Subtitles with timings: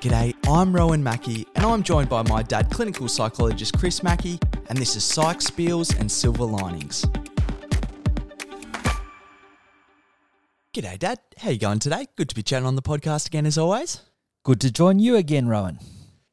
[0.00, 4.38] G'day, I'm Rowan Mackey, and I'm joined by my dad, clinical psychologist Chris Mackey,
[4.68, 7.04] and this is Psych Spiels and Silver Linings.
[10.72, 11.18] G'day, Dad.
[11.38, 12.06] How you going today?
[12.14, 14.02] Good to be chatting on the podcast again, as always.
[14.44, 15.80] Good to join you again, Rowan.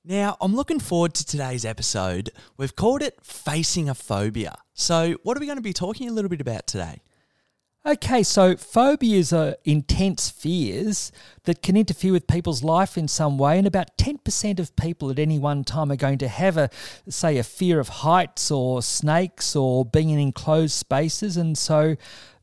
[0.03, 2.29] Now, I'm looking forward to today's episode.
[2.57, 4.59] We've called it Facing a Phobia.
[4.75, 7.01] So, what are we going to be talking a little bit about today?
[7.87, 11.11] Okay, so phobias are intense fears
[11.43, 15.19] that can interfere with people's life in some way, and about 10% of people at
[15.19, 16.71] any one time are going to have a,
[17.07, 21.37] say, a fear of heights or snakes or being in enclosed spaces.
[21.37, 21.95] And so,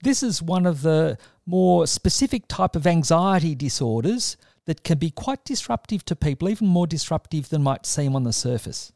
[0.05, 5.45] this is one of the more specific type of anxiety disorders that can be quite
[5.45, 8.93] disruptive to people, even more disruptive than might seem on the surface.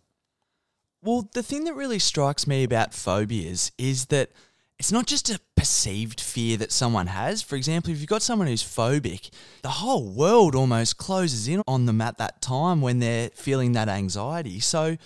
[1.03, 4.31] Well, the thing that really strikes me about phobias is that
[4.79, 7.43] it's not just a perceived fear that someone has.
[7.43, 9.30] For example, if you've got someone who's phobic,
[9.62, 13.89] the whole world almost closes in on them at that time when they're feeling that
[13.89, 14.61] anxiety.
[14.61, 14.97] So,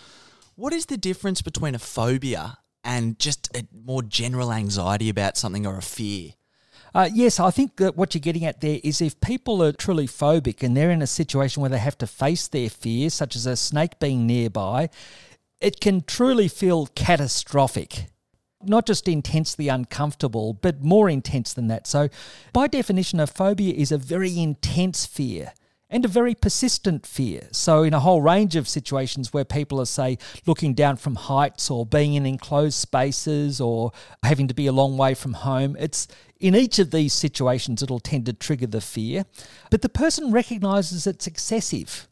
[0.56, 5.66] what is the difference between a phobia and just a more general anxiety about something
[5.66, 6.32] or a fear?
[6.92, 10.08] Uh, yes, I think that what you're getting at there is if people are truly
[10.08, 13.46] phobic and they're in a situation where they have to face their fears, such as
[13.46, 14.90] a snake being nearby,
[15.60, 18.09] it can truly feel catastrophic
[18.62, 21.86] not just intensely uncomfortable, but more intense than that.
[21.86, 22.08] So,
[22.52, 25.52] by definition, a phobia is a very intense fear
[25.88, 27.48] and a very persistent fear.
[27.52, 31.70] So, in a whole range of situations where people are, say, looking down from heights
[31.70, 36.06] or being in enclosed spaces or having to be a long way from home, it's
[36.38, 39.24] in each of these situations it'll tend to trigger the fear.
[39.70, 42.08] But the person recognizes it's excessive.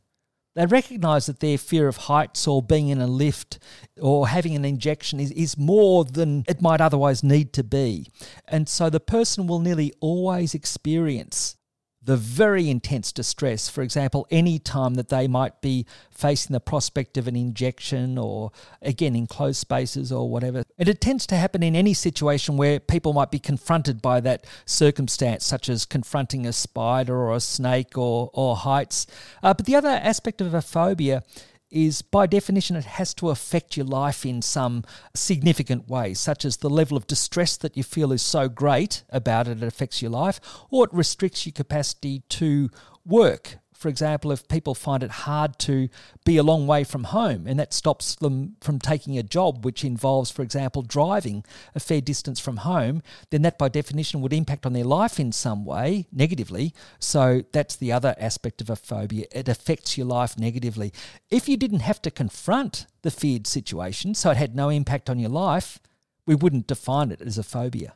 [0.58, 3.60] They recognize that their fear of heights or being in a lift
[4.00, 8.08] or having an injection is, is more than it might otherwise need to be.
[8.48, 11.57] And so the person will nearly always experience
[12.02, 17.18] the very intense distress, for example, any time that they might be facing the prospect
[17.18, 20.62] of an injection or, again, in closed spaces or whatever.
[20.78, 24.46] And it tends to happen in any situation where people might be confronted by that
[24.64, 29.06] circumstance, such as confronting a spider or a snake or, or heights.
[29.42, 31.24] Uh, but the other aspect of a phobia
[31.70, 34.84] is by definition it has to affect your life in some
[35.14, 39.48] significant way, such as the level of distress that you feel is so great about
[39.48, 40.40] it, it affects your life,
[40.70, 42.70] or it restricts your capacity to
[43.04, 45.88] work for example, if people find it hard to
[46.24, 49.84] be a long way from home and that stops them from taking a job which
[49.84, 51.44] involves, for example, driving
[51.76, 55.30] a fair distance from home, then that by definition would impact on their life in
[55.30, 56.74] some way negatively.
[56.98, 59.26] So that's the other aspect of a phobia.
[59.30, 60.92] It affects your life negatively.
[61.30, 65.20] If you didn't have to confront the feared situation, so it had no impact on
[65.20, 65.78] your life,
[66.26, 67.94] we wouldn't define it as a phobia.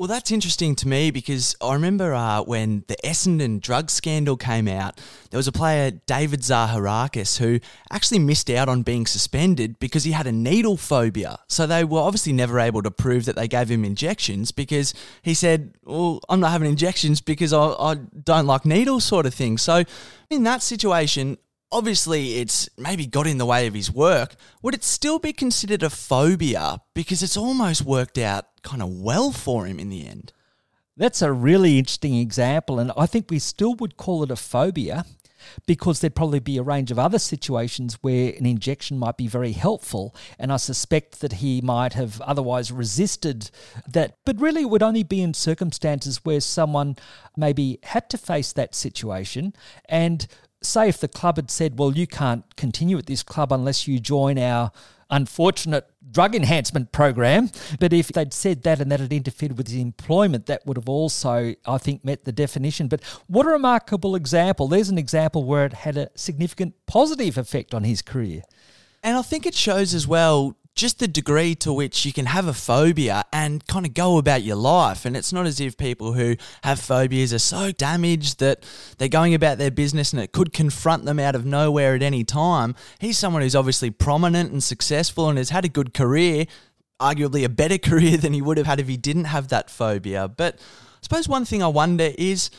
[0.00, 4.66] Well, that's interesting to me because I remember uh, when the Essendon drug scandal came
[4.66, 4.98] out,
[5.30, 7.60] there was a player, David Zaharakis, who
[7.92, 11.38] actually missed out on being suspended because he had a needle phobia.
[11.48, 15.34] So they were obviously never able to prove that they gave him injections because he
[15.34, 19.58] said, Well, I'm not having injections because I, I don't like needles, sort of thing.
[19.58, 19.84] So
[20.30, 21.36] in that situation,
[21.72, 25.82] obviously it's maybe got in the way of his work, would it still be considered
[25.82, 30.32] a phobia because it's almost worked out kind of well for him in the end?
[30.96, 35.04] That's a really interesting example, and I think we still would call it a phobia
[35.66, 39.52] because there'd probably be a range of other situations where an injection might be very
[39.52, 40.14] helpful.
[40.38, 43.50] And I suspect that he might have otherwise resisted
[43.88, 44.16] that.
[44.24, 46.96] But really, it would only be in circumstances where someone
[47.36, 49.54] maybe had to face that situation
[49.88, 50.26] and
[50.62, 53.98] say if the club had said, well, you can't continue at this club unless you
[53.98, 54.72] join our
[55.10, 57.50] unfortunate drug enhancement program.
[57.78, 60.88] But if they'd said that and that had interfered with his employment, that would have
[60.88, 62.88] also, I think, met the definition.
[62.88, 64.68] But what a remarkable example.
[64.68, 68.42] There's an example where it had a significant positive effect on his career.
[69.02, 72.46] And I think it shows as well just the degree to which you can have
[72.46, 75.04] a phobia and kind of go about your life.
[75.04, 78.64] And it's not as if people who have phobias are so damaged that
[78.98, 82.24] they're going about their business and it could confront them out of nowhere at any
[82.24, 82.74] time.
[82.98, 86.46] He's someone who's obviously prominent and successful and has had a good career,
[87.00, 90.28] arguably a better career than he would have had if he didn't have that phobia.
[90.28, 92.50] But I suppose one thing I wonder is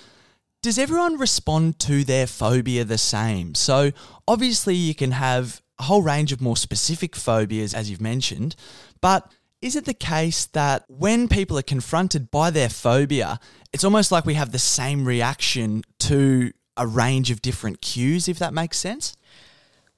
[0.61, 3.55] does everyone respond to their phobia the same?
[3.55, 3.91] So
[4.27, 8.55] obviously you can have a whole range of more specific phobias, as you've mentioned,
[9.01, 9.31] but
[9.63, 13.39] is it the case that when people are confronted by their phobia,
[13.73, 18.37] it's almost like we have the same reaction to a range of different cues, if
[18.37, 19.15] that makes sense?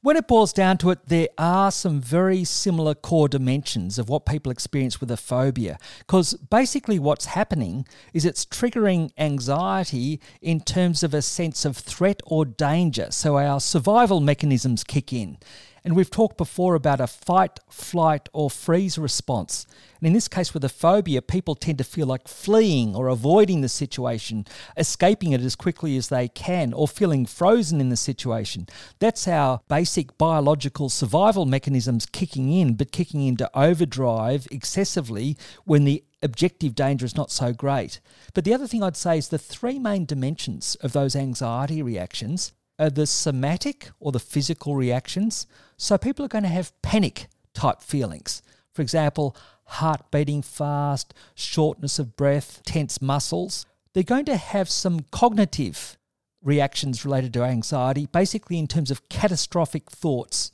[0.01, 4.25] When it boils down to it, there are some very similar core dimensions of what
[4.25, 5.77] people experience with a phobia.
[5.99, 12.21] Because basically, what's happening is it's triggering anxiety in terms of a sense of threat
[12.25, 13.07] or danger.
[13.11, 15.37] So our survival mechanisms kick in.
[15.85, 19.67] And we've talked before about a fight, flight, or freeze response.
[19.99, 23.59] And in this case, with a phobia, people tend to feel like fleeing or avoiding
[23.59, 24.45] the situation,
[24.77, 28.67] escaping it as quickly as they can, or feeling frozen in the situation.
[28.99, 36.03] That's our basic biological survival mechanisms kicking in, but kicking into overdrive excessively when the
[36.21, 37.99] objective danger is not so great.
[38.33, 42.53] But the other thing I'd say is the three main dimensions of those anxiety reactions
[42.79, 45.47] are the somatic or the physical reactions.
[45.77, 48.41] So people are going to have panic type feelings.
[48.73, 49.35] For example,
[49.65, 53.65] heart beating fast, shortness of breath, tense muscles.
[53.93, 55.97] They're going to have some cognitive
[56.41, 60.51] reactions related to anxiety, basically in terms of catastrophic thoughts.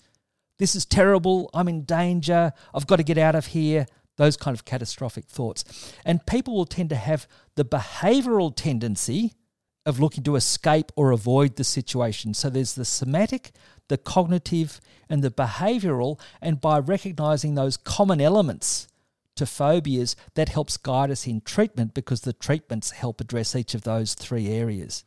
[0.57, 1.49] This is terrible.
[1.53, 2.51] I'm in danger.
[2.73, 3.87] I've got to get out of here.
[4.17, 5.63] Those kind of catastrophic thoughts.
[6.03, 7.25] And people will tend to have
[7.55, 9.33] the behavioral tendency
[9.89, 12.33] of looking to escape or avoid the situation.
[12.33, 13.51] So there's the somatic,
[13.89, 16.19] the cognitive, and the behavioral.
[16.41, 18.87] And by recognizing those common elements
[19.35, 23.81] to phobias, that helps guide us in treatment because the treatments help address each of
[23.81, 25.03] those three areas.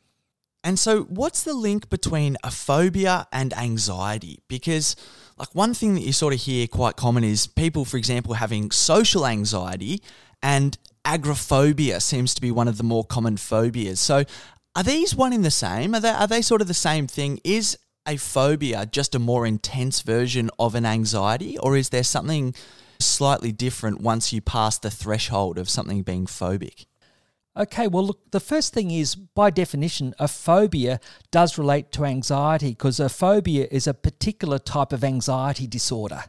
[0.63, 4.39] And so, what's the link between a phobia and anxiety?
[4.47, 4.95] Because,
[5.37, 8.71] like, one thing that you sort of hear quite common is people, for example, having
[8.71, 10.01] social anxiety,
[10.41, 13.99] and agoraphobia seems to be one of the more common phobias.
[13.99, 14.23] So,
[14.75, 15.93] are these one in the same?
[15.95, 17.39] Are they, are they sort of the same thing?
[17.43, 17.77] Is
[18.07, 22.53] a phobia just a more intense version of an anxiety, or is there something
[22.99, 26.85] slightly different once you pass the threshold of something being phobic?
[27.55, 30.99] Okay, well, look, the first thing is by definition, a phobia
[31.29, 36.23] does relate to anxiety because a phobia is a particular type of anxiety disorder.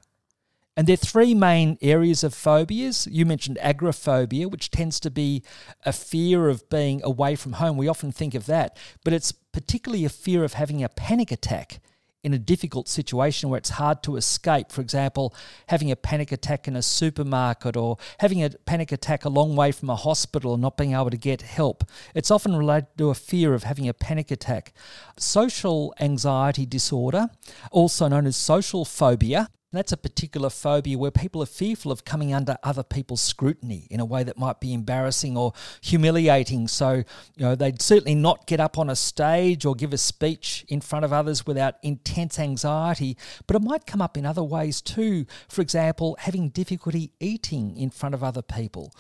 [0.76, 3.06] And there are three main areas of phobias.
[3.06, 5.44] You mentioned agoraphobia, which tends to be
[5.84, 7.76] a fear of being away from home.
[7.76, 11.80] We often think of that, but it's particularly a fear of having a panic attack
[12.24, 14.72] in a difficult situation where it's hard to escape.
[14.72, 15.34] For example,
[15.68, 19.70] having a panic attack in a supermarket or having a panic attack a long way
[19.70, 21.84] from a hospital and not being able to get help.
[22.14, 24.72] It's often related to a fear of having a panic attack.
[25.18, 27.28] Social anxiety disorder,
[27.70, 32.32] also known as social phobia, that's a particular phobia where people are fearful of coming
[32.32, 36.68] under other people's scrutiny in a way that might be embarrassing or humiliating.
[36.68, 37.04] So,
[37.36, 40.80] you know, they'd certainly not get up on a stage or give a speech in
[40.80, 43.16] front of others without intense anxiety,
[43.46, 45.26] but it might come up in other ways too.
[45.48, 48.92] For example, having difficulty eating in front of other people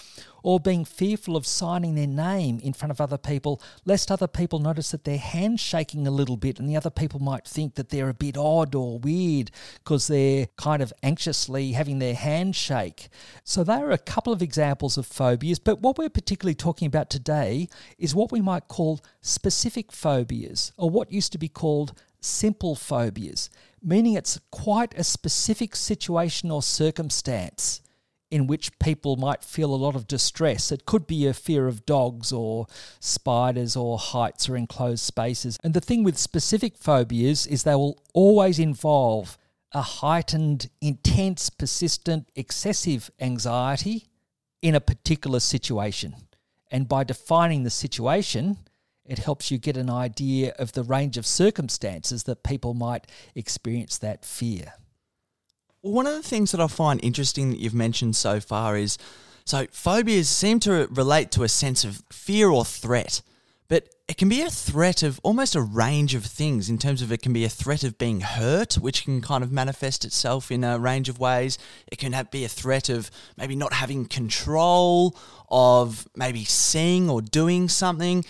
[0.44, 4.58] or being fearful of signing their name in front of other people, lest other people
[4.58, 7.88] notice that their hand's shaking a little bit and the other people might think that
[7.88, 13.08] they're a bit odd or weird because they're kind of anxiously having their hand shake.
[13.42, 17.08] So, there are a couple of examples of phobias, but what we're particularly talking about
[17.08, 17.68] today
[17.98, 23.48] is what we might call specific phobias, or what used to be called simple phobias,
[23.82, 27.80] meaning it's quite a specific situation or circumstance
[28.34, 30.72] in which people might feel a lot of distress.
[30.72, 32.66] It could be a fear of dogs or
[32.98, 35.56] spiders or heights or enclosed spaces.
[35.62, 39.38] And the thing with specific phobias is they will always involve
[39.70, 44.08] a heightened, intense, persistent, excessive anxiety
[44.62, 46.16] in a particular situation.
[46.72, 48.58] And by defining the situation,
[49.04, 53.96] it helps you get an idea of the range of circumstances that people might experience
[53.98, 54.72] that fear.
[55.84, 58.96] Well, one of the things that I find interesting that you've mentioned so far is
[59.44, 63.20] so phobias seem to relate to a sense of fear or threat,
[63.68, 67.12] but it can be a threat of almost a range of things in terms of
[67.12, 70.64] it can be a threat of being hurt, which can kind of manifest itself in
[70.64, 71.58] a range of ways.
[71.92, 75.14] It can have, be a threat of maybe not having control,
[75.50, 78.24] of maybe seeing or doing something.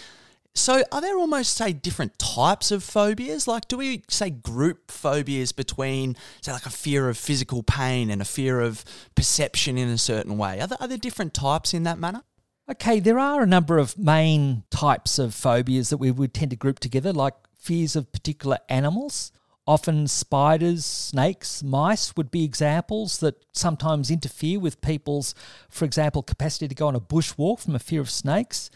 [0.57, 3.49] So, are there almost, say, different types of phobias?
[3.49, 8.23] Like, do we, say, group phobias between, say, like a fear of physical pain and
[8.23, 8.85] a fear of
[9.17, 10.61] perception in a certain way?
[10.61, 12.23] Are there, are there different types in that manner?
[12.71, 16.57] Okay, there are a number of main types of phobias that we would tend to
[16.57, 19.33] group together, like fears of particular animals.
[19.67, 25.35] Often, spiders, snakes, mice would be examples that sometimes interfere with people's,
[25.69, 28.71] for example, capacity to go on a bushwalk from a fear of snakes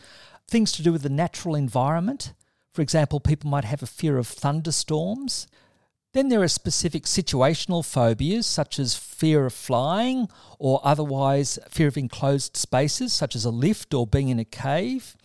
[0.49, 2.33] things to do with the natural environment.
[2.73, 5.47] For example, people might have a fear of thunderstorms.
[6.15, 10.29] Then there are specific situational phobias, such as fear of flying,
[10.59, 15.17] or otherwise fear of enclosed spaces, such as a lift or being in a cave.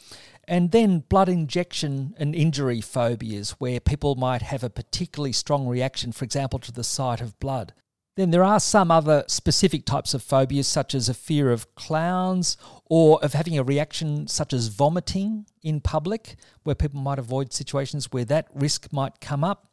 [0.46, 6.12] And then blood injection and injury phobias, where people might have a particularly strong reaction,
[6.12, 7.74] for example, to the sight of blood.
[8.16, 12.58] Then there are some other specific types of phobias, such as a fear of clowns
[12.86, 18.12] or of having a reaction such as vomiting in public, where people might avoid situations
[18.12, 19.68] where that risk might come up.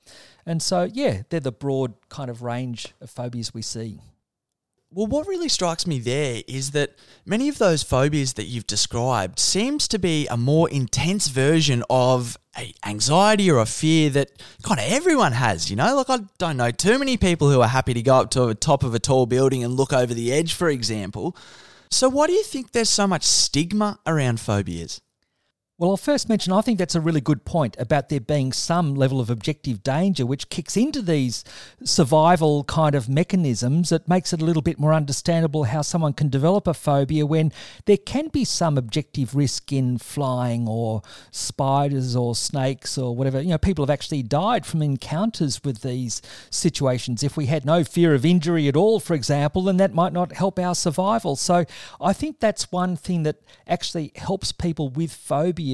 [0.47, 4.01] And so, yeah, they're the broad kind of range of phobias we see.
[4.93, 9.39] Well, what really strikes me there is that many of those phobias that you've described
[9.39, 14.33] seems to be a more intense version of a anxiety or a fear that
[14.65, 15.95] kind of everyone has, you know?
[15.95, 18.55] Like I don't know too many people who are happy to go up to the
[18.57, 21.37] top of a tall building and look over the edge, for example.
[21.89, 25.01] So why do you think there's so much stigma around phobias?
[25.81, 28.95] Well, I'll first mention I think that's a really good point about there being some
[28.95, 31.43] level of objective danger which kicks into these
[31.83, 33.91] survival kind of mechanisms.
[33.91, 37.51] It makes it a little bit more understandable how someone can develop a phobia when
[37.87, 43.41] there can be some objective risk in flying or spiders or snakes or whatever.
[43.41, 46.21] You know, people have actually died from encounters with these
[46.51, 47.23] situations.
[47.23, 50.33] If we had no fear of injury at all, for example, then that might not
[50.33, 51.37] help our survival.
[51.37, 51.65] So
[51.99, 55.70] I think that's one thing that actually helps people with phobia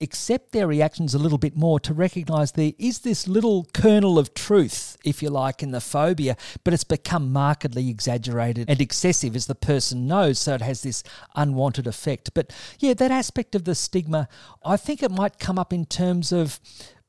[0.00, 4.34] accept their reactions a little bit more to recognize there is this little kernel of
[4.34, 9.46] truth, if you like, in the phobia, but it's become markedly exaggerated and excessive as
[9.46, 11.02] the person knows, so it has this
[11.36, 12.30] unwanted effect.
[12.34, 14.28] But yeah, that aspect of the stigma,
[14.64, 16.60] I think it might come up in terms of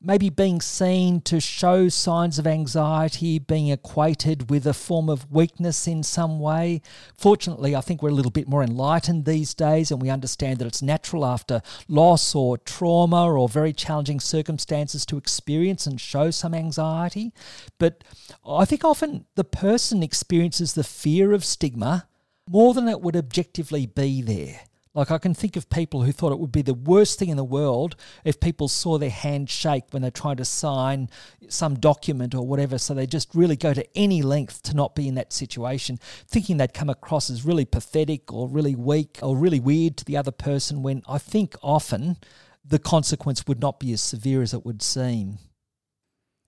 [0.06, 5.88] maybe being seen to show signs of anxiety, being equated with a form of weakness
[5.88, 6.80] in some way.
[7.16, 10.66] Fortunately, I think we're a little bit more enlightened these days and we understand that
[10.68, 16.54] it's natural after loss or trauma or very challenging circumstances to experience and show some
[16.54, 17.32] anxiety.
[17.78, 18.04] But
[18.48, 22.06] I think often the person experiences the fear of stigma
[22.48, 24.60] more than it would objectively be there.
[24.96, 27.36] Like, I can think of people who thought it would be the worst thing in
[27.36, 31.10] the world if people saw their hand shake when they're trying to sign
[31.48, 32.78] some document or whatever.
[32.78, 36.56] So they just really go to any length to not be in that situation, thinking
[36.56, 40.30] they'd come across as really pathetic or really weak or really weird to the other
[40.30, 42.16] person, when I think often
[42.64, 45.38] the consequence would not be as severe as it would seem.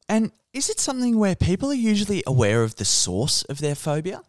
[0.08, 4.22] And is it something where people are usually aware of the source of their phobia?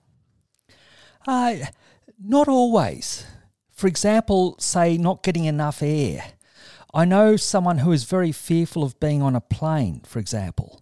[1.26, 1.56] Uh,
[2.22, 3.26] not always.
[3.80, 6.34] For example, say not getting enough air.
[6.94, 10.82] I know someone who is very fearful of being on a plane, for example,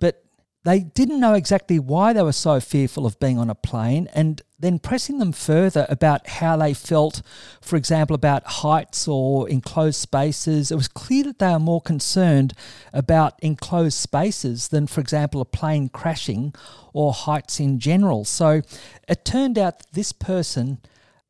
[0.00, 0.24] but
[0.64, 4.42] they didn't know exactly why they were so fearful of being on a plane, and
[4.58, 7.22] then pressing them further about how they felt,
[7.60, 12.54] for example, about heights or enclosed spaces, it was clear that they were more concerned
[12.92, 16.52] about enclosed spaces than, for example, a plane crashing
[16.92, 18.24] or heights in general.
[18.24, 18.62] So
[19.06, 20.78] it turned out that this person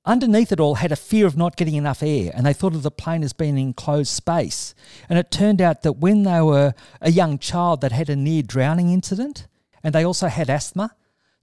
[0.06, 2.82] underneath it all had a fear of not getting enough air and they thought of
[2.82, 4.75] the plane as being an enclosed space.
[5.08, 8.42] And it turned out that when they were a young child that had a near
[8.42, 9.46] drowning incident
[9.82, 10.94] and they also had asthma,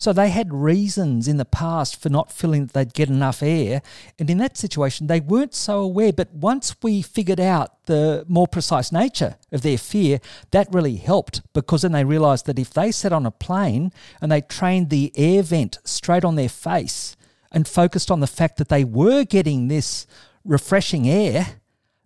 [0.03, 3.81] so they had reasons in the past for not feeling that they'd get enough air.
[4.19, 6.11] And in that situation, they weren't so aware.
[6.11, 10.19] But once we figured out the more precise nature of their fear,
[10.51, 14.29] that really helped because then they realized that if they sat on a plane and
[14.29, 17.15] they trained the air vent straight on their face,
[17.53, 20.07] and focused on the fact that they were getting this
[20.43, 21.47] refreshing air,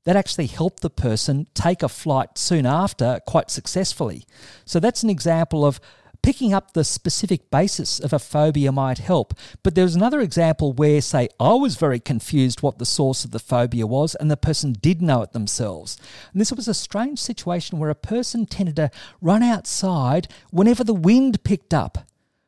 [0.04, 4.26] that actually helped the person take a flight soon after quite successfully.
[4.64, 5.82] So that's an example of
[6.22, 9.34] picking up the specific basis of a phobia might help.
[9.64, 13.32] But there was another example where, say, I was very confused what the source of
[13.32, 15.98] the phobia was, and the person did know it themselves.
[16.32, 20.94] And this was a strange situation where a person tended to run outside whenever the
[20.94, 21.98] wind picked up.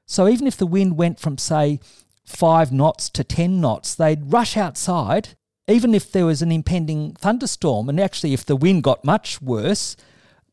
[0.05, 1.79] So even if the wind went from, say,
[2.29, 5.29] five knots to 10 knots, they'd rush outside,
[5.67, 7.89] even if there was an impending thunderstorm.
[7.89, 9.95] And actually, if the wind got much worse,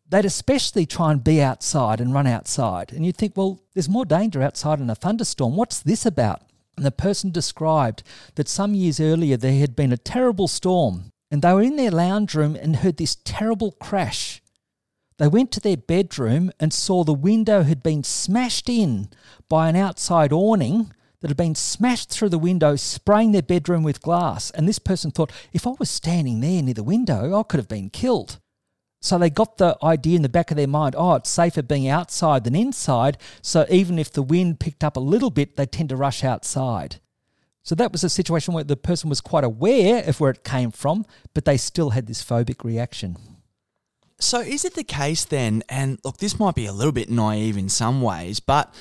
[0.08, 2.92] they'd especially try and be outside and run outside.
[2.92, 5.56] And you'd think, well, there's more danger outside in a thunderstorm.
[5.56, 6.42] What's this about?
[6.76, 8.02] And the person described
[8.34, 11.90] that some years earlier there had been a terrible storm and they were in their
[11.90, 14.42] lounge room and heard this terrible crash.
[15.18, 19.08] They went to their bedroom and saw the window had been smashed in
[19.48, 20.92] by an outside awning
[21.26, 24.52] that had been smashed through the window, spraying their bedroom with glass.
[24.52, 27.66] And this person thought, if I was standing there near the window, I could have
[27.66, 28.38] been killed.
[29.00, 31.88] So they got the idea in the back of their mind oh, it's safer being
[31.88, 33.18] outside than inside.
[33.42, 37.00] So even if the wind picked up a little bit, they tend to rush outside.
[37.64, 40.70] So that was a situation where the person was quite aware of where it came
[40.70, 43.16] from, but they still had this phobic reaction.
[44.20, 47.56] So is it the case then, and look, this might be a little bit naive
[47.56, 48.72] in some ways, but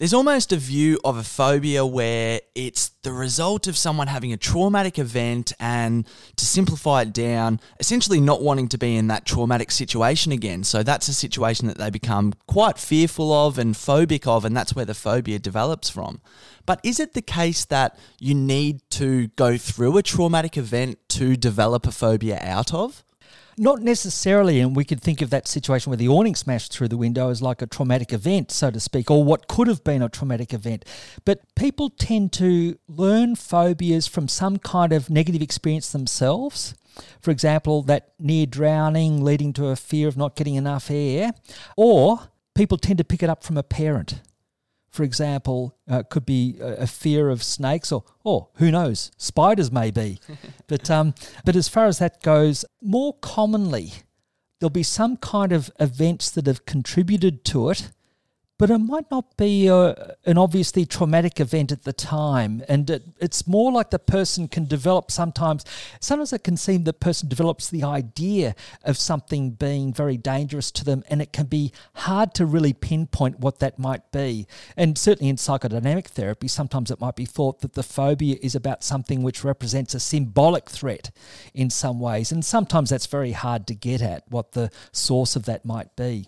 [0.00, 4.38] There's almost a view of a phobia where it's the result of someone having a
[4.38, 9.70] traumatic event and to simplify it down, essentially not wanting to be in that traumatic
[9.70, 10.64] situation again.
[10.64, 14.74] So that's a situation that they become quite fearful of and phobic of, and that's
[14.74, 16.22] where the phobia develops from.
[16.64, 21.36] But is it the case that you need to go through a traumatic event to
[21.36, 23.04] develop a phobia out of?
[23.58, 26.96] Not necessarily, and we could think of that situation where the awning smashed through the
[26.96, 30.08] window as like a traumatic event, so to speak, or what could have been a
[30.08, 30.84] traumatic event.
[31.24, 36.74] But people tend to learn phobias from some kind of negative experience themselves.
[37.20, 41.32] For example, that near drowning leading to a fear of not getting enough air,
[41.76, 44.20] or people tend to pick it up from a parent
[44.90, 49.70] for example, uh, could be a, a, fear of snakes, or or who knows, spiders
[49.70, 50.18] maybe.
[50.66, 53.92] but um, but as far as that goes, more commonly
[54.60, 57.90] there'll be some kind of events that have contributed to it
[58.60, 62.62] but it might not be a, an obviously traumatic event at the time.
[62.68, 65.64] And it, it's more like the person can develop sometimes,
[65.98, 70.84] sometimes it can seem the person develops the idea of something being very dangerous to
[70.84, 74.46] them, and it can be hard to really pinpoint what that might be.
[74.76, 78.84] And certainly in psychodynamic therapy, sometimes it might be thought that the phobia is about
[78.84, 81.10] something which represents a symbolic threat
[81.54, 82.30] in some ways.
[82.30, 86.26] And sometimes that's very hard to get at what the source of that might be.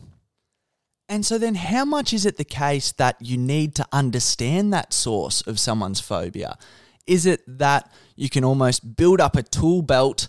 [1.08, 4.92] And so then how much is it the case that you need to understand that
[4.92, 6.56] source of someone's phobia?
[7.06, 10.28] Is it that you can almost build up a tool belt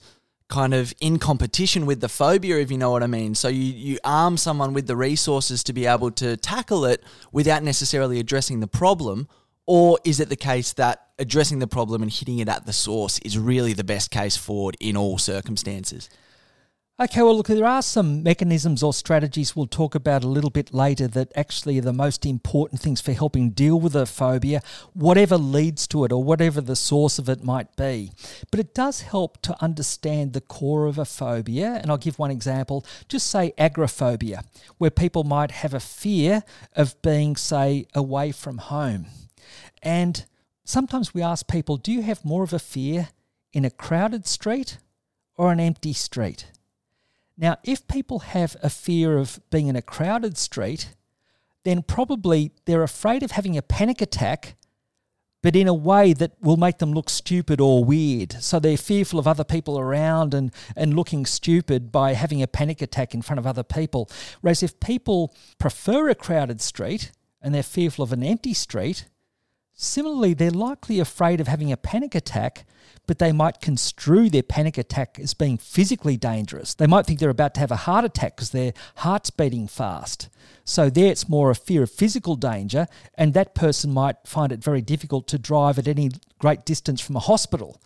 [0.50, 3.34] kind of in competition with the phobia, if you know what I mean?
[3.34, 7.64] So you, you arm someone with the resources to be able to tackle it without
[7.64, 9.28] necessarily addressing the problem?
[9.66, 13.20] Or is it the case that addressing the problem and hitting it at the source
[13.20, 16.10] is really the best case forward in all circumstances?
[17.04, 20.74] Okay, well, look, there are some mechanisms or strategies we'll talk about a little bit
[20.74, 24.62] later that actually are the most important things for helping deal with a phobia,
[24.94, 28.14] whatever leads to it or whatever the source of it might be.
[28.52, 31.74] But it does help to understand the core of a phobia.
[31.82, 32.86] And I'll give one example.
[33.10, 34.46] Just say agoraphobia,
[34.78, 39.08] where people might have a fear of being, say, away from home.
[39.82, 40.24] And
[40.64, 43.10] sometimes we ask people, do you have more of a fear
[43.52, 44.78] in a crowded street
[45.36, 46.46] or an empty street?
[47.38, 50.94] Now, if people have a fear of being in a crowded street,
[51.64, 54.56] then probably they're afraid of having a panic attack,
[55.42, 58.34] but in a way that will make them look stupid or weird.
[58.44, 62.82] So they're fearful of other people around and, and looking stupid by having a panic
[62.82, 64.10] attack in front of other people.
[64.42, 69.10] Whereas if people prefer a crowded street and they're fearful of an empty street,
[69.84, 72.66] similarly, they're likely afraid of having a panic attack
[73.06, 76.74] but they might construe their panic attack as being physically dangerous.
[76.74, 80.30] They might think they're about to have a heart attack because their heart's beating fast.
[80.66, 84.64] So, there it's more a fear of physical danger, and that person might find it
[84.64, 87.82] very difficult to drive at any great distance from a hospital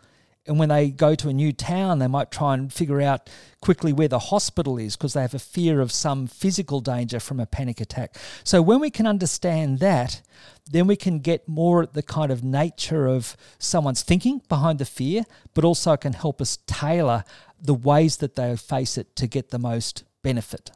[0.48, 3.30] and when they go to a new town, they might try and figure out
[3.62, 7.40] quickly where the hospital is because they have a fear of some physical danger from
[7.40, 8.16] a panic attack.
[8.44, 10.22] So, when we can understand that,
[10.70, 14.86] then we can get more at the kind of nature of someone's thinking behind the
[14.86, 17.24] fear, but also can help us tailor
[17.62, 20.72] the ways that they face it to get the most benefit.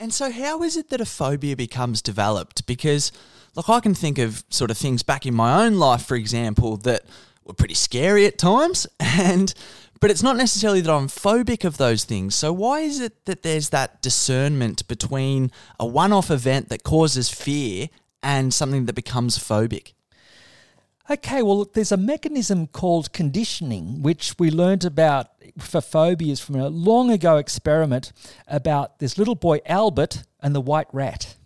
[0.00, 2.66] And so, how is it that a phobia becomes developed?
[2.66, 3.12] Because,
[3.54, 6.76] like, I can think of sort of things back in my own life, for example,
[6.78, 7.02] that
[7.44, 9.54] were pretty scary at times and
[10.00, 12.34] but it's not necessarily that I'm phobic of those things.
[12.34, 17.88] So why is it that there's that discernment between a one-off event that causes fear
[18.20, 19.92] and something that becomes phobic?
[21.08, 25.28] Okay, well, there's a mechanism called conditioning, which we learned about
[25.58, 28.12] for phobias from a long ago experiment
[28.48, 31.36] about this little boy Albert and the white rat.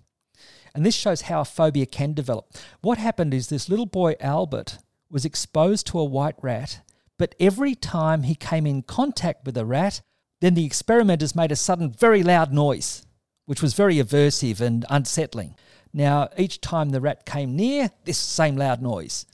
[0.74, 2.54] And this shows how a phobia can develop.
[2.80, 4.78] What happened is this little boy Albert
[5.10, 6.80] was exposed to a white rat,
[7.18, 10.02] but every time he came in contact with a rat,
[10.40, 13.06] then the experimenters made a sudden, very loud noise,
[13.46, 15.54] which was very aversive and unsettling.
[15.92, 19.24] Now, each time the rat came near, this same loud noise.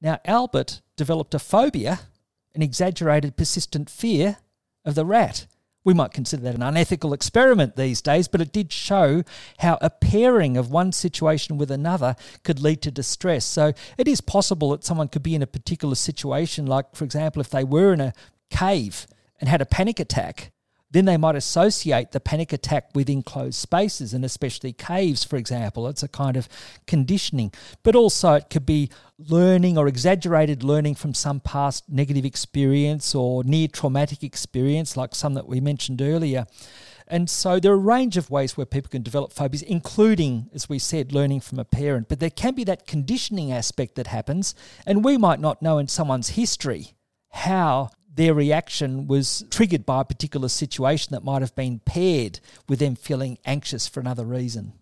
[0.00, 2.00] Now, Albert developed a phobia,
[2.54, 4.36] an exaggerated, persistent fear
[4.84, 5.46] of the rat.
[5.84, 9.22] We might consider that an unethical experiment these days, but it did show
[9.58, 13.44] how a pairing of one situation with another could lead to distress.
[13.44, 17.40] So it is possible that someone could be in a particular situation, like, for example,
[17.40, 18.14] if they were in a
[18.48, 19.06] cave
[19.38, 20.52] and had a panic attack,
[20.94, 25.88] then they might associate the panic attack with enclosed spaces and especially caves, for example.
[25.88, 26.48] It's a kind of
[26.86, 27.52] conditioning.
[27.82, 33.42] But also, it could be learning or exaggerated learning from some past negative experience or
[33.42, 36.46] near traumatic experience, like some that we mentioned earlier.
[37.08, 40.68] And so there are a range of ways where people can develop phobias, including, as
[40.68, 42.08] we said, learning from a parent.
[42.08, 44.54] But there can be that conditioning aspect that happens,
[44.86, 46.92] and we might not know in someone's history
[47.30, 52.78] how their reaction was triggered by a particular situation that might have been paired with
[52.78, 54.72] them feeling anxious for another reason.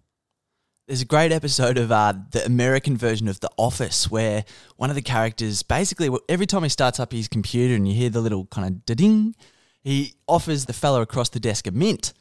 [0.87, 4.45] There's a great episode of uh, the American version of The Office where
[4.77, 8.11] one of the characters basically, every time he starts up his computer and you hear
[8.11, 9.35] the little kind of ding,
[9.81, 12.12] he offers the fella across the desk a mint.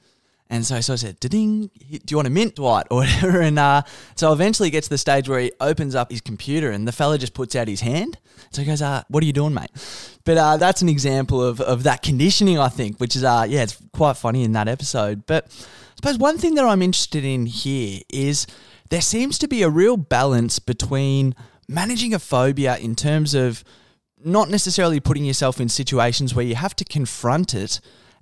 [0.51, 2.85] And so, so I said, ding, do you want a mint, Dwight?
[2.91, 3.39] Or whatever.
[3.39, 3.83] And uh,
[4.15, 6.91] so eventually he gets to the stage where he opens up his computer and the
[6.91, 8.19] fella just puts out his hand.
[8.51, 9.69] So he goes, uh, what are you doing, mate?
[10.25, 13.63] But uh, that's an example of, of that conditioning, I think, which is, uh, yeah,
[13.63, 15.25] it's quite funny in that episode.
[15.25, 18.45] But I suppose one thing that I'm interested in here is
[18.89, 21.33] there seems to be a real balance between
[21.69, 23.63] managing a phobia in terms of
[24.21, 27.79] not necessarily putting yourself in situations where you have to confront it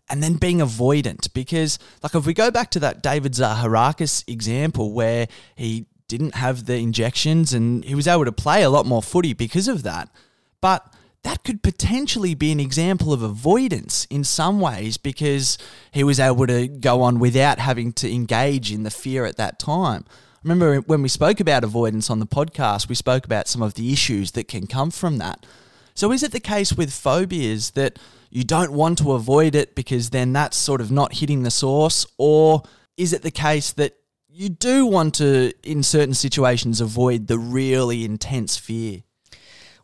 [0.09, 1.33] and then being avoidant.
[1.33, 6.65] Because, like, if we go back to that David Zaharakis example where he didn't have
[6.65, 10.09] the injections and he was able to play a lot more footy because of that.
[10.59, 10.91] But
[11.23, 15.57] that could potentially be an example of avoidance in some ways because
[15.91, 19.59] he was able to go on without having to engage in the fear at that
[19.59, 20.05] time.
[20.43, 23.91] Remember when we spoke about avoidance on the podcast, we spoke about some of the
[23.91, 25.45] issues that can come from that.
[25.93, 30.11] So, is it the case with phobias that you don't want to avoid it because
[30.11, 32.05] then that's sort of not hitting the source?
[32.17, 32.63] Or
[32.97, 33.95] is it the case that
[34.27, 39.01] you do want to, in certain situations, avoid the really intense fear?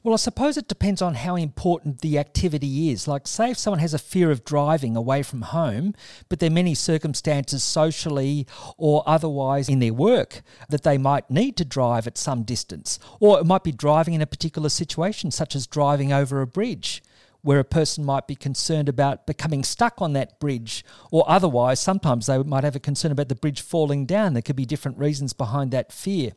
[0.06, 3.08] Well, I suppose it depends on how important the activity is.
[3.08, 5.96] Like, say, if someone has a fear of driving away from home,
[6.30, 8.46] but there are many circumstances socially
[8.78, 13.00] or otherwise in their work that they might need to drive at some distance.
[13.20, 17.02] Or it might be driving in a particular situation, such as driving over a bridge
[17.46, 22.26] where a person might be concerned about becoming stuck on that bridge, or otherwise, sometimes
[22.26, 24.34] they might have a concern about the bridge falling down.
[24.34, 26.32] There could be different reasons behind that fear.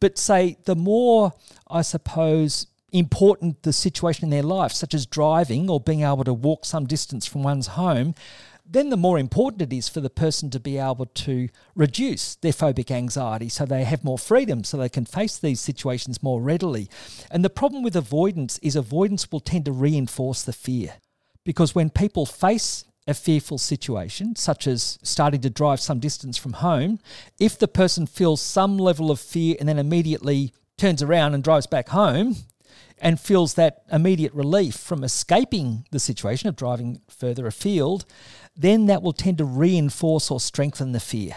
[0.00, 1.34] But say, the more,
[1.68, 6.32] I suppose, important the situation in their life, such as driving or being able to
[6.32, 8.14] walk some distance from one's home,
[8.68, 12.52] then the more important it is for the person to be able to reduce their
[12.52, 16.88] phobic anxiety so they have more freedom, so they can face these situations more readily.
[17.30, 20.94] And the problem with avoidance is avoidance will tend to reinforce the fear.
[21.44, 26.54] Because when people face a fearful situation, such as starting to drive some distance from
[26.54, 26.98] home,
[27.38, 31.66] if the person feels some level of fear and then immediately turns around and drives
[31.66, 32.36] back home,
[32.98, 38.06] and feels that immediate relief from escaping the situation of driving further afield,
[38.56, 41.36] then that will tend to reinforce or strengthen the fear.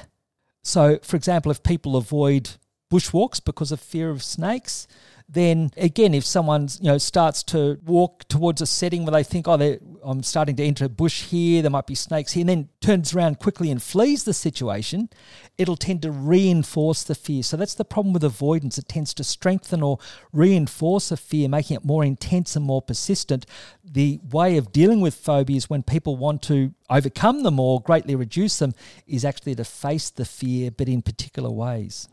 [0.63, 2.51] So, for example, if people avoid
[2.91, 4.87] bushwalks because of fear of snakes,
[5.31, 9.47] then again, if someone you know starts to walk towards a setting where they think,
[9.47, 12.69] oh, I'm starting to enter a bush here, there might be snakes here, and then
[12.81, 15.09] turns around quickly and flees the situation,
[15.57, 17.43] it'll tend to reinforce the fear.
[17.43, 18.79] So that's the problem with avoidance.
[18.79, 19.99] It tends to strengthen or
[20.33, 23.45] reinforce a fear, making it more intense and more persistent.
[23.83, 28.57] The way of dealing with phobias when people want to overcome them or greatly reduce
[28.57, 28.73] them
[29.05, 32.09] is actually to face the fear, but in particular ways.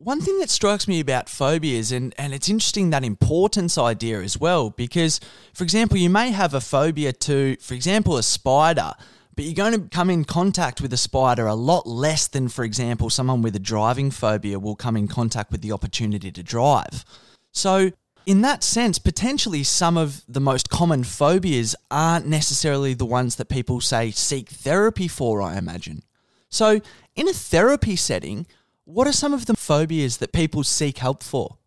[0.00, 4.38] One thing that strikes me about phobias, and, and it's interesting that importance idea as
[4.38, 5.18] well, because,
[5.52, 8.92] for example, you may have a phobia to, for example, a spider,
[9.34, 12.64] but you're going to come in contact with a spider a lot less than, for
[12.64, 17.04] example, someone with a driving phobia will come in contact with the opportunity to drive.
[17.52, 17.90] So,
[18.24, 23.48] in that sense, potentially some of the most common phobias aren't necessarily the ones that
[23.48, 26.04] people say seek therapy for, I imagine.
[26.50, 26.80] So,
[27.16, 28.46] in a therapy setting,
[28.88, 31.58] what are some of the phobias that people seek help for?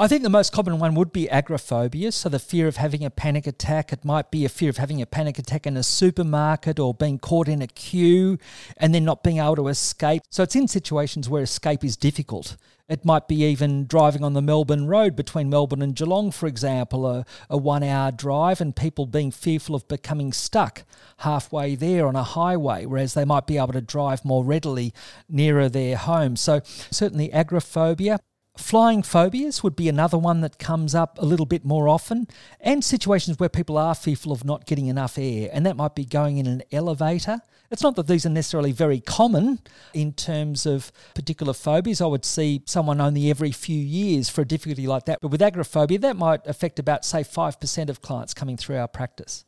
[0.00, 2.12] I think the most common one would be agoraphobia.
[2.12, 3.92] So, the fear of having a panic attack.
[3.92, 7.18] It might be a fear of having a panic attack in a supermarket or being
[7.18, 8.38] caught in a queue
[8.76, 10.22] and then not being able to escape.
[10.30, 12.56] So, it's in situations where escape is difficult.
[12.88, 17.04] It might be even driving on the Melbourne Road between Melbourne and Geelong, for example,
[17.04, 20.84] a, a one hour drive, and people being fearful of becoming stuck
[21.18, 24.94] halfway there on a highway, whereas they might be able to drive more readily
[25.28, 26.36] nearer their home.
[26.36, 28.20] So, certainly, agoraphobia.
[28.58, 32.26] Flying phobias would be another one that comes up a little bit more often,
[32.60, 36.04] and situations where people are fearful of not getting enough air, and that might be
[36.04, 37.40] going in an elevator.
[37.70, 39.60] It's not that these are necessarily very common
[39.94, 42.00] in terms of particular phobias.
[42.00, 45.40] I would see someone only every few years for a difficulty like that, but with
[45.40, 49.44] agoraphobia, that might affect about, say, 5% of clients coming through our practice.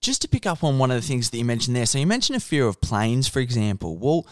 [0.00, 2.06] Just to pick up on one of the things that you mentioned there, so you
[2.06, 3.98] mentioned a fear of planes, for example.
[3.98, 4.24] Well,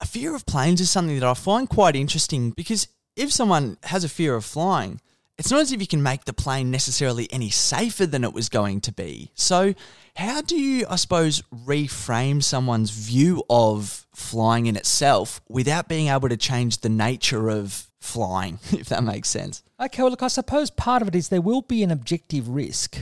[0.00, 4.04] a fear of planes is something that I find quite interesting because if someone has
[4.04, 5.00] a fear of flying,
[5.38, 8.48] it's not as if you can make the plane necessarily any safer than it was
[8.48, 9.30] going to be.
[9.34, 9.74] So,
[10.16, 16.30] how do you, I suppose, reframe someone's view of flying in itself without being able
[16.30, 19.62] to change the nature of flying, if that makes sense?
[19.78, 22.98] Okay, well, look, I suppose part of it is there will be an objective risk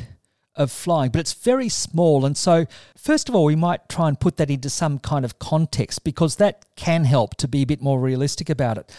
[0.57, 2.24] of flying, but it's very small.
[2.24, 5.38] And so, first of all, we might try and put that into some kind of
[5.38, 8.92] context because that can help to be a bit more realistic about it.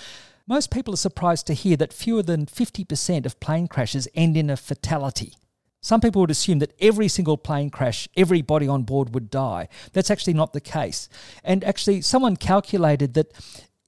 [0.48, 4.52] Most people are surprised to hear that fewer than 50% of plane crashes end in
[4.52, 5.34] a fatality.
[5.82, 9.68] Some people would assume that every single plane crash, everybody on board would die.
[9.94, 11.10] That's actually not the case.
[11.44, 13.32] And actually, someone calculated that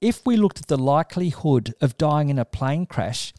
[0.00, 3.32] if we looked at the likelihood of dying in a plane crash,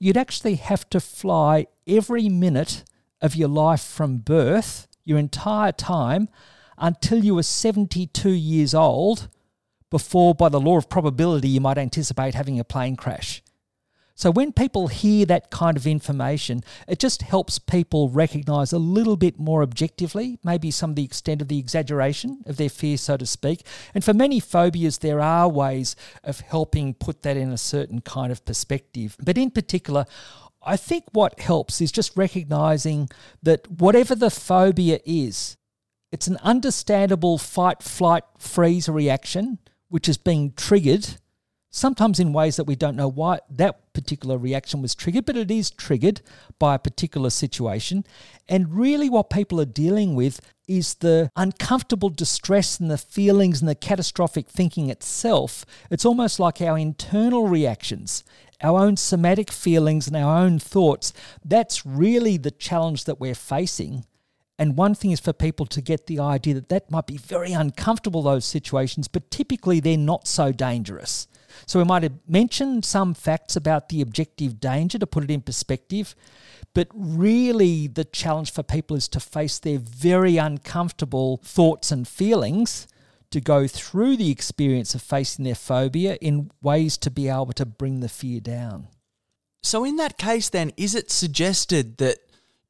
[0.00, 2.82] you'd actually have to fly every minute
[3.20, 6.28] of your life from birth, your entire time,
[6.76, 9.28] until you were 72 years old
[9.94, 13.44] before, by the law of probability, you might anticipate having a plane crash.
[14.16, 19.16] So when people hear that kind of information, it just helps people recognize a little
[19.16, 23.16] bit more objectively, maybe some of the extent of the exaggeration of their fear, so
[23.16, 23.64] to speak.
[23.94, 28.32] And for many phobias, there are ways of helping put that in a certain kind
[28.32, 29.16] of perspective.
[29.22, 30.06] But in particular,
[30.60, 33.10] I think what helps is just recognizing
[33.44, 35.56] that whatever the phobia is,
[36.10, 39.60] it's an understandable fight, flight, freeze reaction
[39.94, 41.06] which is being triggered
[41.70, 45.52] sometimes in ways that we don't know why that particular reaction was triggered, but it
[45.52, 46.20] is triggered
[46.58, 48.04] by a particular situation.
[48.48, 53.68] And really, what people are dealing with is the uncomfortable distress and the feelings and
[53.68, 55.64] the catastrophic thinking itself.
[55.92, 58.24] It's almost like our internal reactions,
[58.60, 61.12] our own somatic feelings, and our own thoughts.
[61.44, 64.06] That's really the challenge that we're facing.
[64.58, 67.52] And one thing is for people to get the idea that that might be very
[67.52, 71.26] uncomfortable, those situations, but typically they're not so dangerous.
[71.66, 75.40] So we might have mentioned some facts about the objective danger to put it in
[75.40, 76.14] perspective,
[76.72, 82.86] but really the challenge for people is to face their very uncomfortable thoughts and feelings
[83.30, 87.66] to go through the experience of facing their phobia in ways to be able to
[87.66, 88.88] bring the fear down.
[89.62, 92.18] So, in that case, then, is it suggested that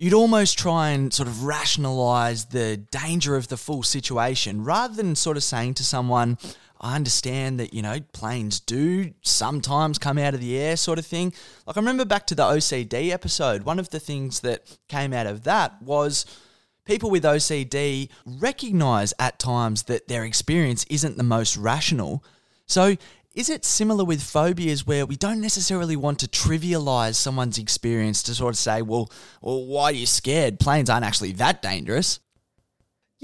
[0.05, 5.14] you'd almost try and sort of rationalize the danger of the full situation rather than
[5.14, 6.37] sort of saying to someone,
[6.79, 11.07] I understand that, you know, planes do sometimes come out of the air, sort of
[11.07, 11.33] thing.
[11.67, 15.27] Like, I remember back to the OCD episode, one of the things that came out
[15.27, 16.27] of that was
[16.85, 22.23] people with OCD recognize at times that their experience isn't the most rational.
[22.67, 22.99] So,
[23.35, 28.35] is it similar with phobias where we don't necessarily want to trivialize someone's experience to
[28.35, 30.61] sort of say, well, well why are you scared?
[30.61, 32.20] Planes aren't actually that dangerous.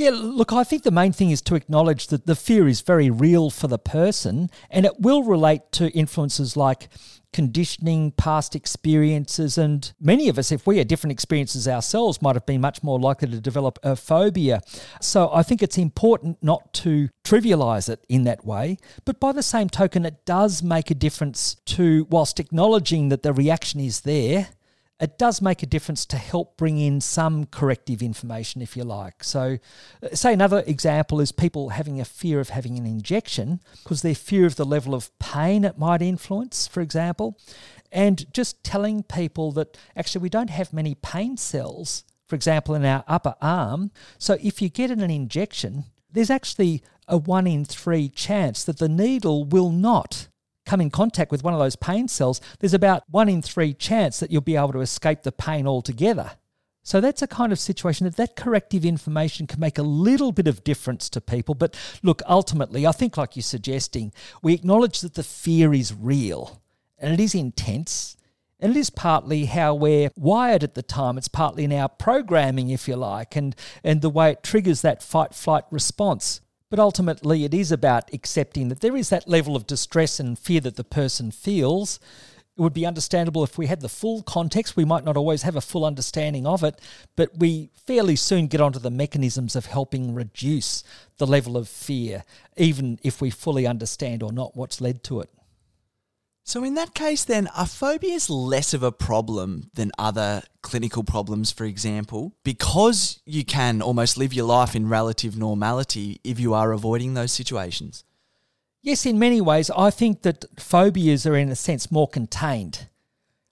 [0.00, 3.10] Yeah, look, I think the main thing is to acknowledge that the fear is very
[3.10, 6.88] real for the person and it will relate to influences like
[7.34, 12.46] conditioning, past experiences, and many of us, if we had different experiences ourselves, might have
[12.46, 14.62] been much more likely to develop a phobia.
[15.02, 18.78] So I think it's important not to trivialize it in that way.
[19.04, 23.34] But by the same token, it does make a difference to, whilst acknowledging that the
[23.34, 24.48] reaction is there,
[25.00, 29.24] it does make a difference to help bring in some corrective information, if you like.
[29.24, 29.58] So,
[30.02, 34.14] uh, say another example is people having a fear of having an injection because their
[34.14, 37.38] fear of the level of pain it might influence, for example,
[37.90, 42.84] and just telling people that actually we don't have many pain cells, for example, in
[42.84, 43.90] our upper arm.
[44.18, 48.88] So, if you get an injection, there's actually a one in three chance that the
[48.88, 50.28] needle will not
[50.70, 54.20] come in contact with one of those pain cells, there's about one in three chance
[54.20, 56.30] that you'll be able to escape the pain altogether.
[56.85, 60.46] So that's a kind of situation that that corrective information can make a little bit
[60.46, 61.56] of difference to people.
[61.56, 66.62] But look, ultimately, I think, like you're suggesting, we acknowledge that the fear is real
[66.98, 68.16] and it is intense.
[68.61, 71.18] And it is partly how we're wired at the time.
[71.18, 75.02] It's partly in our programming, if you like, and, and the way it triggers that
[75.02, 76.42] fight flight response.
[76.70, 80.61] But ultimately, it is about accepting that there is that level of distress and fear
[80.61, 81.98] that the person feels.
[82.56, 84.76] It would be understandable if we had the full context.
[84.76, 86.80] We might not always have a full understanding of it,
[87.16, 90.85] but we fairly soon get onto the mechanisms of helping reduce
[91.18, 92.22] the level of fear,
[92.56, 95.30] even if we fully understand or not what's led to it.
[96.42, 101.53] So, in that case, then, are phobias less of a problem than other clinical problems,
[101.53, 106.72] for example, because you can almost live your life in relative normality if you are
[106.72, 108.05] avoiding those situations?
[108.83, 112.88] Yes, in many ways, I think that phobias are, in a sense, more contained.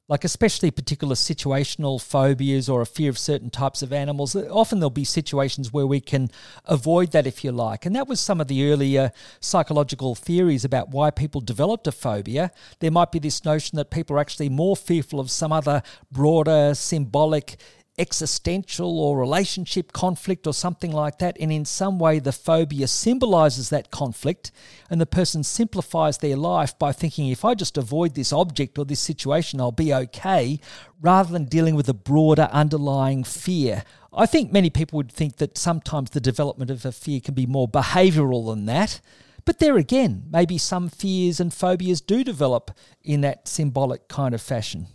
[0.08, 4.34] Like especially particular situational phobias or a fear of certain types of animals.
[4.34, 6.30] Often there'll be situations where we can
[6.64, 7.84] avoid that, if you like.
[7.84, 12.50] And that was some of the earlier psychological theories about why people developed a phobia.
[12.80, 16.74] There might be this notion that people are actually more fearful of some other broader
[16.74, 17.60] symbolic
[17.98, 23.70] existential or relationship conflict or something like that, and in some way the phobia symbolizes
[23.70, 24.50] that conflict,
[24.88, 28.84] and the person simplifies their life by thinking, if I just avoid this object or
[28.84, 30.60] this situation, I'll be okay,
[31.00, 33.84] rather than dealing with a broader underlying fear.
[34.12, 37.46] I think many people would think that sometimes the development of a fear can be
[37.46, 39.00] more behavioral than that.
[39.44, 42.70] But there again, maybe some fears and phobias do develop
[43.02, 44.88] in that symbolic kind of fashion.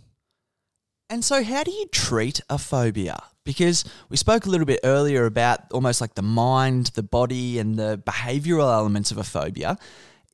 [1.14, 3.22] And so, how do you treat a phobia?
[3.44, 7.76] Because we spoke a little bit earlier about almost like the mind, the body, and
[7.76, 9.78] the behavioral elements of a phobia.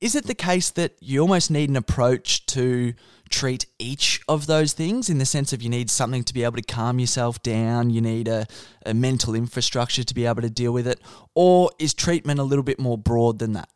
[0.00, 2.94] Is it the case that you almost need an approach to
[3.28, 6.56] treat each of those things in the sense of you need something to be able
[6.56, 8.46] to calm yourself down, you need a,
[8.86, 10.98] a mental infrastructure to be able to deal with it?
[11.34, 13.68] Or is treatment a little bit more broad than that?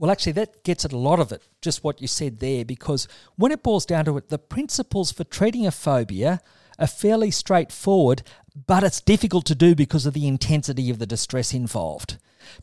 [0.00, 3.06] Well, actually, that gets at a lot of it, just what you said there, because
[3.36, 6.40] when it boils down to it, the principles for treating a phobia
[6.78, 8.22] are fairly straightforward,
[8.66, 12.16] but it's difficult to do because of the intensity of the distress involved.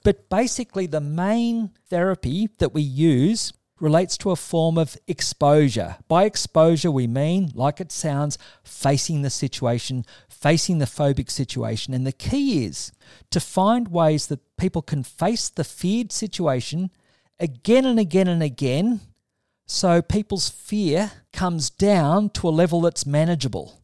[0.04, 5.98] But basically, the main therapy that we use relates to a form of exposure.
[6.08, 11.94] By exposure, we mean, like it sounds, facing the situation, facing the phobic situation.
[11.94, 12.92] And the key is
[13.30, 16.90] to find ways that people can face the feared situation
[17.40, 19.00] again and again and again
[19.68, 23.82] so people's fear comes down to a level that's manageable.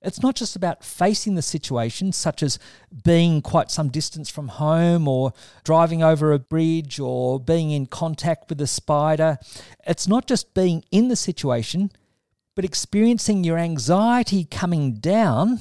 [0.00, 2.60] It's not just about facing the situation, such as
[3.04, 5.32] being quite some distance from home or
[5.64, 9.38] driving over a bridge or being in contact with a spider.
[9.84, 11.90] It's not just being in the situation,
[12.54, 15.58] but experiencing your anxiety coming down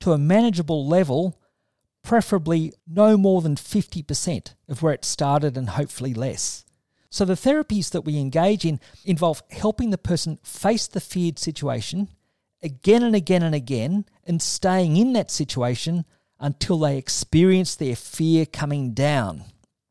[0.00, 1.38] to a manageable level,
[2.02, 6.63] preferably no more than 50% of where it started and hopefully less.
[7.14, 12.08] So the therapies that we engage in involve helping the person face the feared situation
[12.60, 16.06] again and again and again and staying in that situation
[16.40, 19.44] until they experience their fear coming down.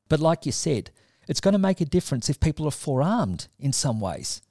[0.10, 0.92] But like you said,
[1.26, 4.42] it's going to make a difference if people are forearmed in some ways.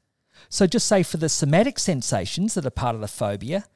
[0.48, 3.66] So, just say for the somatic sensations that are part of the phobia,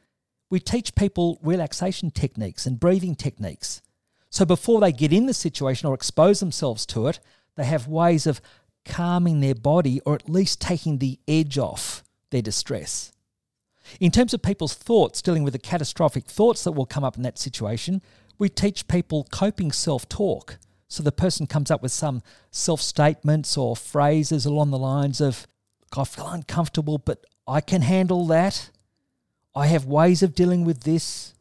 [0.48, 3.82] we teach people relaxation techniques and breathing techniques.
[4.30, 7.20] So, before they get in the situation or expose themselves to it,
[7.56, 8.40] they have ways of
[8.86, 13.12] calming their body or at least taking the edge off their distress.
[14.00, 17.22] In terms of people's thoughts, dealing with the catastrophic thoughts that will come up in
[17.22, 18.00] that situation,
[18.38, 20.58] we teach people coping self talk.
[20.88, 25.46] So the person comes up with some self statements or phrases along the lines of,
[25.96, 28.70] I feel uncomfortable, but I can handle that.
[29.54, 31.32] I have ways of dealing with this.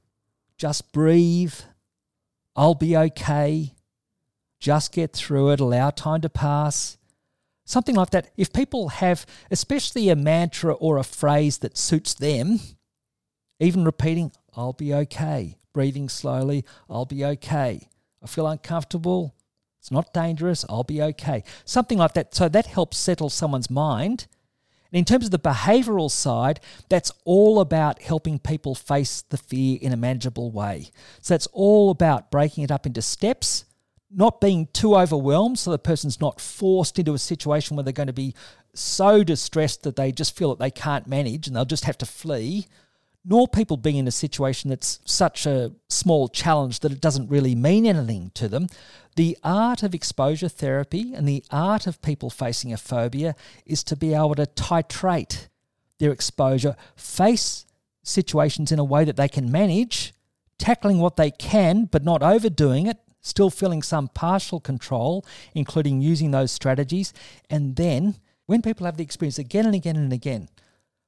[0.57, 1.55] Just breathe.
[2.55, 3.73] I'll be okay.
[4.59, 5.59] Just get through it.
[5.59, 6.97] Allow time to pass.
[7.65, 8.29] Something like that.
[8.37, 12.59] If people have, especially a mantra or a phrase that suits them,
[13.59, 17.89] even repeating, I'll be okay, breathing slowly, I'll be okay.
[18.23, 19.35] I feel uncomfortable,
[19.79, 21.43] it's not dangerous, I'll be okay.
[21.63, 22.35] Something like that.
[22.35, 24.27] So that helps settle someone's mind.
[24.91, 29.79] And in terms of the behavioral side, that's all about helping people face the fear
[29.81, 30.89] in a manageable way.
[31.21, 33.65] So that's all about breaking it up into steps
[34.11, 38.07] not being too overwhelmed so the person's not forced into a situation where they're going
[38.07, 38.35] to be
[38.73, 42.05] so distressed that they just feel that they can't manage and they'll just have to
[42.05, 42.67] flee,
[43.23, 47.55] nor people being in a situation that's such a small challenge that it doesn't really
[47.55, 48.67] mean anything to them.
[49.15, 53.95] The art of exposure therapy and the art of people facing a phobia is to
[53.95, 55.47] be able to titrate
[55.97, 57.65] their exposure, face
[58.03, 60.13] situations in a way that they can manage,
[60.59, 66.31] tackling what they can but not overdoing it, still feeling some partial control, including using
[66.31, 67.11] those strategies.
[67.49, 70.47] And then when people have the experience again and again and again,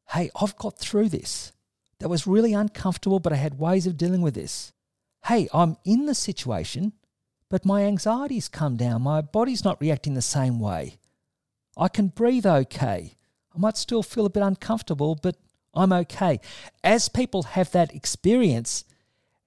[0.09, 1.53] hey, I've got through this.
[1.99, 4.73] That was really uncomfortable, but I had ways of dealing with this.
[5.25, 6.93] Hey, I'm in the situation,
[7.49, 9.03] but my anxiety's come down.
[9.03, 10.97] My body's not reacting the same way.
[11.77, 13.13] I can breathe okay.
[13.55, 15.35] I might still feel a bit uncomfortable, but
[15.73, 16.39] I'm okay.
[16.83, 18.85] As people have that experience,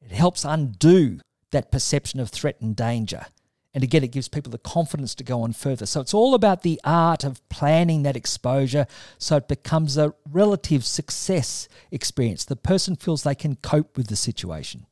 [0.00, 1.20] it helps undo
[1.52, 3.26] that perception of threat and danger.
[3.72, 5.86] And again, it gives people the confidence to go on further.
[5.86, 8.86] So it's all about the art of planning that exposure
[9.18, 12.44] so it becomes a relative success experience.
[12.44, 14.86] The person feels they can cope with the situation.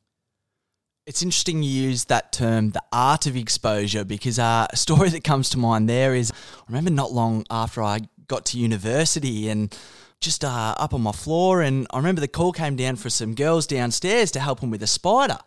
[1.06, 5.24] It's interesting you use that term, the art of exposure, because uh, a story that
[5.24, 9.76] comes to mind there is I remember not long after I got to university and
[10.20, 13.34] just uh, up on my floor, and I remember the call came down for some
[13.34, 15.38] girls downstairs to help them with a spider.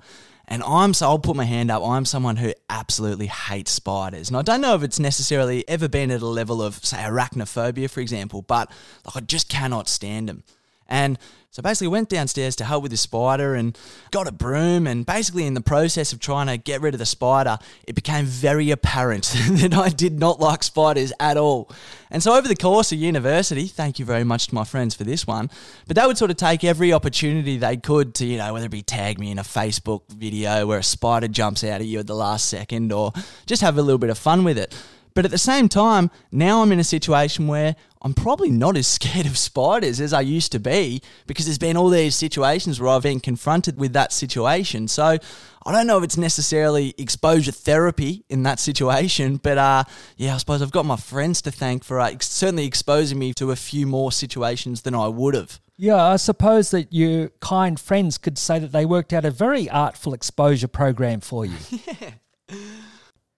[0.52, 1.82] And I'm so I'll put my hand up.
[1.82, 6.12] I'm someone who absolutely hates spiders, and I don't know if it's necessarily ever been
[6.12, 8.70] at a level of say arachnophobia, for example, but
[9.06, 10.44] like I just cannot stand them.
[10.90, 11.18] And
[11.52, 13.78] so basically went downstairs to help with the spider and
[14.12, 17.06] got a broom and basically in the process of trying to get rid of the
[17.06, 21.70] spider, it became very apparent that I did not like spiders at all.
[22.10, 25.04] And so over the course of university, thank you very much to my friends for
[25.04, 25.50] this one,
[25.88, 28.72] but they would sort of take every opportunity they could to, you know, whether it
[28.72, 32.08] be tag me in a Facebook video where a spider jumps out at you at
[32.08, 33.12] the last second or
[33.46, 34.74] just have a little bit of fun with it.
[35.14, 38.88] But at the same time, now I'm in a situation where I'm probably not as
[39.02, 42.90] scared of spiders as I used to be because there's been all these situations where
[42.90, 44.88] I've been confronted with that situation.
[44.88, 45.18] So
[45.66, 49.84] I don't know if it's necessarily exposure therapy in that situation, but uh,
[50.18, 53.52] yeah, I suppose I've got my friends to thank for uh, certainly exposing me to
[53.52, 55.60] a few more situations than I would have.
[55.78, 59.70] Yeah, I suppose that your kind friends could say that they worked out a very
[59.70, 61.58] artful exposure program for you.
[61.70, 62.12] yeah.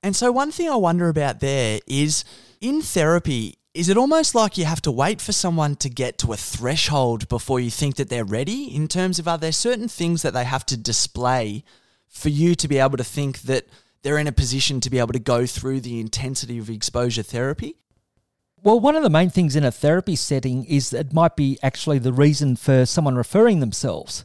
[0.06, 2.26] And so, one thing I wonder about there is
[2.60, 6.32] in therapy, is it almost like you have to wait for someone to get to
[6.32, 8.76] a threshold before you think that they're ready?
[8.76, 11.64] In terms of, are there certain things that they have to display
[12.08, 13.68] for you to be able to think that
[14.04, 17.78] they're in a position to be able to go through the intensity of exposure therapy?
[18.62, 21.98] Well, one of the main things in a therapy setting is it might be actually
[21.98, 24.24] the reason for someone referring themselves.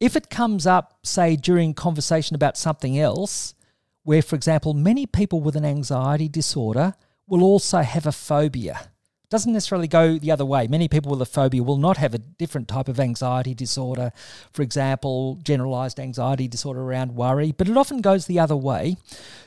[0.00, 3.54] If it comes up, say, during conversation about something else,
[4.02, 6.94] where, for example, many people with an anxiety disorder
[7.26, 8.88] will also have a phobia.
[9.30, 10.68] Doesn't necessarily go the other way.
[10.68, 14.12] Many people with a phobia will not have a different type of anxiety disorder,
[14.52, 18.96] for example, generalized anxiety disorder around worry, but it often goes the other way.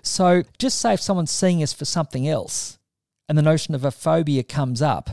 [0.02, 2.80] So just say if someone's seeing us for something else
[3.30, 5.12] and the notion of a phobia comes up,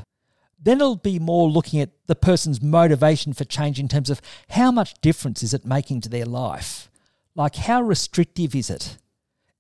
[0.61, 4.73] then it'll be more looking at the person's motivation for change in terms of how
[4.73, 6.91] much difference is it making to their life?
[7.37, 8.97] Like, how restrictive is it?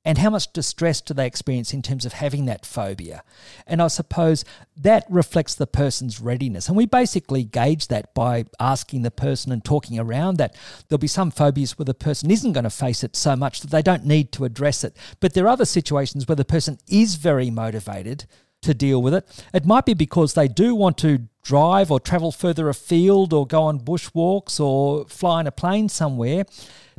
[0.04, 3.22] And how much distress do they experience in terms of having that phobia?
[3.66, 4.44] And I suppose
[4.76, 6.68] that reflects the person's readiness.
[6.68, 10.54] And we basically gauge that by asking the person and talking around that.
[10.88, 13.70] There'll be some phobias where the person isn't going to face it so much that
[13.70, 14.94] they don't need to address it.
[15.20, 18.26] But there are other situations where the person is very motivated
[18.62, 19.44] to deal with it.
[19.52, 23.62] It might be because they do want to drive or travel further afield or go
[23.62, 26.44] on bushwalks or fly in a plane somewhere.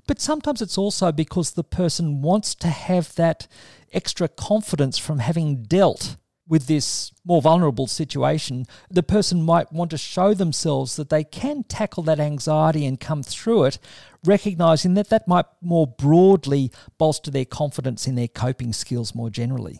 [0.07, 3.47] But sometimes it's also because the person wants to have that
[3.91, 8.65] extra confidence from having dealt with this more vulnerable situation.
[8.89, 13.23] The person might want to show themselves that they can tackle that anxiety and come
[13.23, 13.79] through it,
[14.23, 19.79] recognizing that that might more broadly bolster their confidence in their coping skills more generally.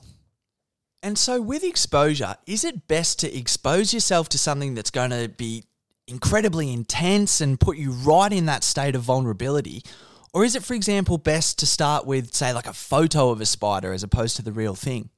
[1.04, 5.30] And so, with exposure, is it best to expose yourself to something that's going to
[5.30, 5.64] be
[6.08, 9.84] incredibly intense and put you right in that state of vulnerability?
[10.36, 13.46] Or is it, for example, best to start with, say, like a photo of a
[13.46, 15.10] spider as opposed to the real thing?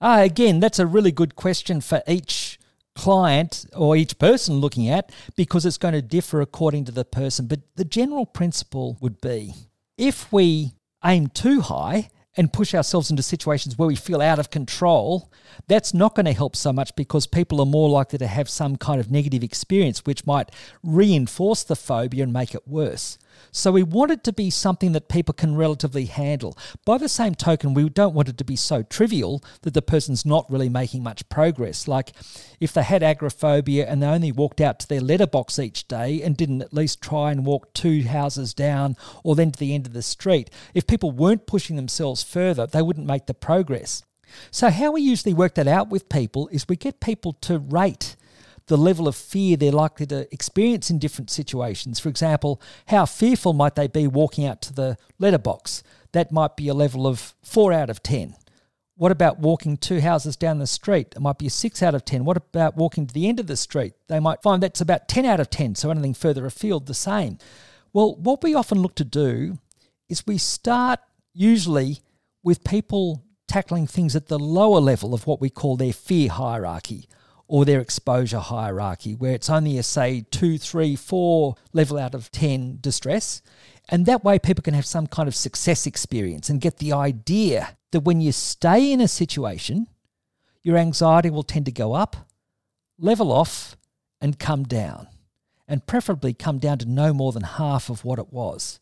[0.00, 2.58] Uh, again, that's a really good question for each
[2.94, 7.46] client or each person looking at because it's going to differ according to the person.
[7.46, 9.52] But the general principle would be
[9.98, 10.72] if we
[11.04, 12.08] aim too high
[12.38, 15.30] and push ourselves into situations where we feel out of control,
[15.68, 18.76] that's not going to help so much because people are more likely to have some
[18.76, 20.50] kind of negative experience, which might
[20.82, 23.18] reinforce the phobia and make it worse.
[23.52, 26.56] So we want it to be something that people can relatively handle.
[26.84, 30.26] By the same token, we don't want it to be so trivial that the person's
[30.26, 31.88] not really making much progress.
[31.88, 32.12] Like
[32.60, 36.36] if they had agoraphobia and they only walked out to their letterbox each day and
[36.36, 39.92] didn't at least try and walk two houses down or then to the end of
[39.92, 44.02] the street, if people weren't pushing themselves further, they wouldn't make the progress.
[44.50, 48.16] So, how we usually work that out with people is we get people to rate
[48.66, 52.00] the level of fear they're likely to experience in different situations.
[52.00, 55.82] For example, how fearful might they be walking out to the letterbox?
[56.12, 58.34] That might be a level of 4 out of 10.
[58.96, 61.12] What about walking two houses down the street?
[61.14, 62.24] It might be a 6 out of 10.
[62.24, 63.92] What about walking to the end of the street?
[64.08, 67.38] They might find that's about 10 out of 10, so anything further afield, the same.
[67.92, 69.58] Well, what we often look to do
[70.08, 71.00] is we start
[71.34, 72.00] usually
[72.42, 77.06] with people tackling things at the lower level of what we call their fear hierarchy
[77.48, 82.30] or their exposure hierarchy, where it's only a, say, two, three, four level out of
[82.32, 83.42] 10 distress.
[83.88, 87.76] And that way, people can have some kind of success experience and get the idea
[87.92, 89.86] that when you stay in a situation,
[90.62, 92.16] your anxiety will tend to go up,
[92.98, 93.76] level off,
[94.20, 95.06] and come down.
[95.68, 98.80] And preferably come down to no more than half of what it was.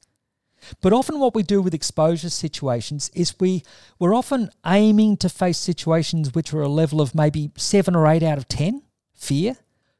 [0.80, 3.62] But often what we do with exposure situations is we
[3.98, 8.22] we're often aiming to face situations which are a level of maybe 7 or 8
[8.22, 8.82] out of 10
[9.14, 9.56] fear.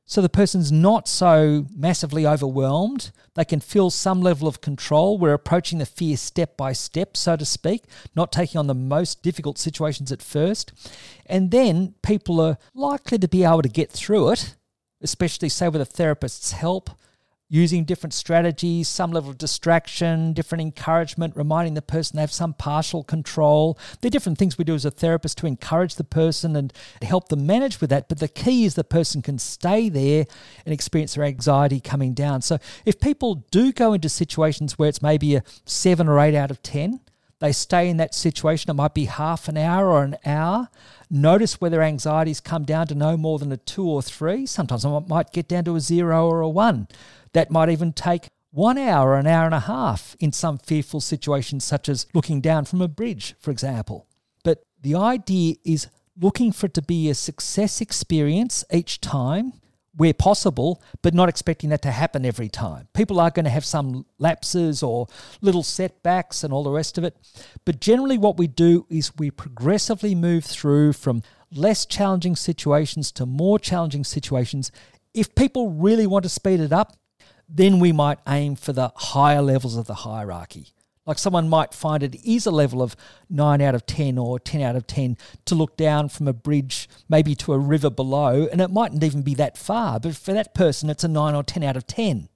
[0.07, 3.11] So the person's not so massively overwhelmed.
[3.35, 5.17] They can feel some level of control.
[5.17, 7.85] We're approaching the fear step by step, so to speak,
[8.15, 10.73] not taking on the most difficult situations at first.
[11.25, 14.57] And then people are likely to be able to get through it,
[15.01, 16.91] especially, say, with a therapist's help
[17.55, 22.53] using different strategies, some level of distraction, different encouragement, reminding the person they have some
[22.53, 23.79] partial control.
[24.01, 27.29] There are different things we do as a therapist to encourage the person and help
[27.29, 28.09] them manage with that.
[28.09, 30.27] But the key is the person can stay there
[30.67, 32.43] and experience their anxiety coming down.
[32.43, 36.51] So if people do go into situations where it's maybe a seven or eight out
[36.51, 36.99] of 10,
[37.39, 38.71] they stay in that situation.
[38.71, 40.71] It might be half an hour or an hour.
[41.09, 44.45] Notice whether anxieties come down to no more than a two or three.
[44.45, 46.89] Sometimes it might get down to a zero or a one.
[47.35, 51.65] That might even take one hour, an hour and a half in some fearful situations,
[51.65, 54.07] such as looking down from a bridge, for example.
[54.45, 59.55] But the idea is looking for it to be a success experience each time
[59.97, 62.89] where possible, but not expecting that to happen every time.
[62.95, 65.07] People are going to have some lapses or
[65.41, 67.17] little setbacks and all the rest of it.
[67.65, 71.23] But generally, what we do is we progressively move through from
[71.53, 74.73] less challenging situations to more challenging situations.
[75.13, 76.97] If people really want to speed it up,
[77.49, 80.69] then we might aim for the higher levels of the hierarchy.
[81.07, 82.97] Like someone might find it is a level of
[83.29, 86.89] 9 out of 10 or 10 out of 10 to look down from a bridge,
[87.09, 90.55] maybe to a river below, and it mightn't even be that far, but for that
[90.55, 92.29] person, it's a 9 or 10 out of 10.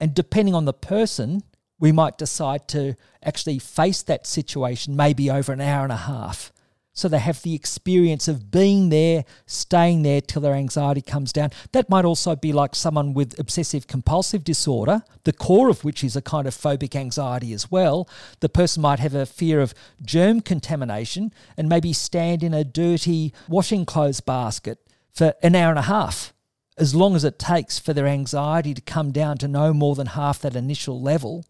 [0.00, 1.42] And depending on the person,
[1.78, 6.52] we might decide to actually face that situation maybe over an hour and a half
[6.98, 11.50] so they have the experience of being there, staying there till their anxiety comes down.
[11.70, 16.16] That might also be like someone with obsessive compulsive disorder, the core of which is
[16.16, 18.08] a kind of phobic anxiety as well.
[18.40, 23.32] The person might have a fear of germ contamination and maybe stand in a dirty
[23.46, 24.80] washing clothes basket
[25.12, 26.34] for an hour and a half
[26.76, 30.08] as long as it takes for their anxiety to come down to no more than
[30.08, 31.44] half that initial level.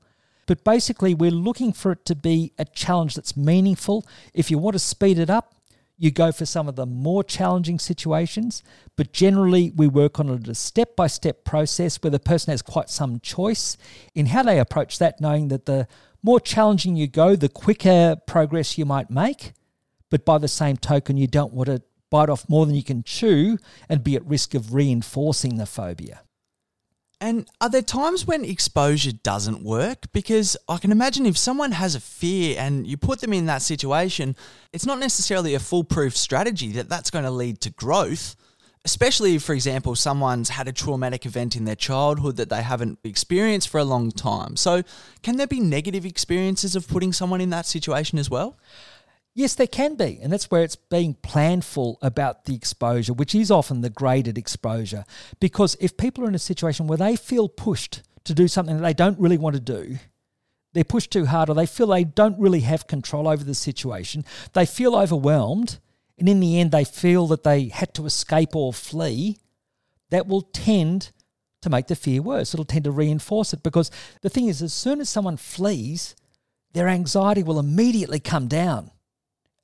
[0.49, 4.07] But basically, we're looking for it to be a challenge that's meaningful.
[4.33, 5.55] If you want to speed it up,
[5.99, 8.63] you go for some of the more challenging situations,
[8.97, 12.53] but generally we work on it as a step by step process where the person
[12.53, 13.77] has quite some choice
[14.15, 15.87] in how they approach that, knowing that the
[16.23, 19.53] more challenging you go, the quicker progress you might make.
[20.09, 23.03] But by the same token, you don't want to bite off more than you can
[23.03, 26.23] chew and be at risk of reinforcing the phobia.
[27.21, 30.13] And are there times when exposure doesn't work?
[30.13, 33.63] Because I can imagine if someone has a fear and you put them in that
[33.63, 34.37] situation,
[34.73, 38.37] it's not necessarily a foolproof strategy that that's going to lead to growth.
[38.85, 43.01] Especially if, for example, someone's had a traumatic event in their childhood that they haven't
[43.03, 44.57] experienced for a long time.
[44.57, 44.83] So,
[45.23, 48.57] can there be negative experiences of putting someone in that situation as well?
[49.39, 50.19] Yes, there can be.
[50.21, 55.05] And that's where it's being planful about the exposure, which is often the graded exposure.
[55.39, 58.83] Because if people are in a situation where they feel pushed to do something that
[58.83, 59.99] they don't really want to do,
[60.73, 64.25] they're pushed too hard, or they feel they don't really have control over the situation,
[64.55, 65.79] they feel overwhelmed,
[66.19, 69.39] and in the end, they feel that they had to escape or flee,
[70.11, 71.13] that will tend
[71.63, 72.55] to make the fear worse.
[72.55, 76.17] It'll tend to reinforce it because the thing is, as soon as someone flees,
[76.73, 78.91] their anxiety will immediately come down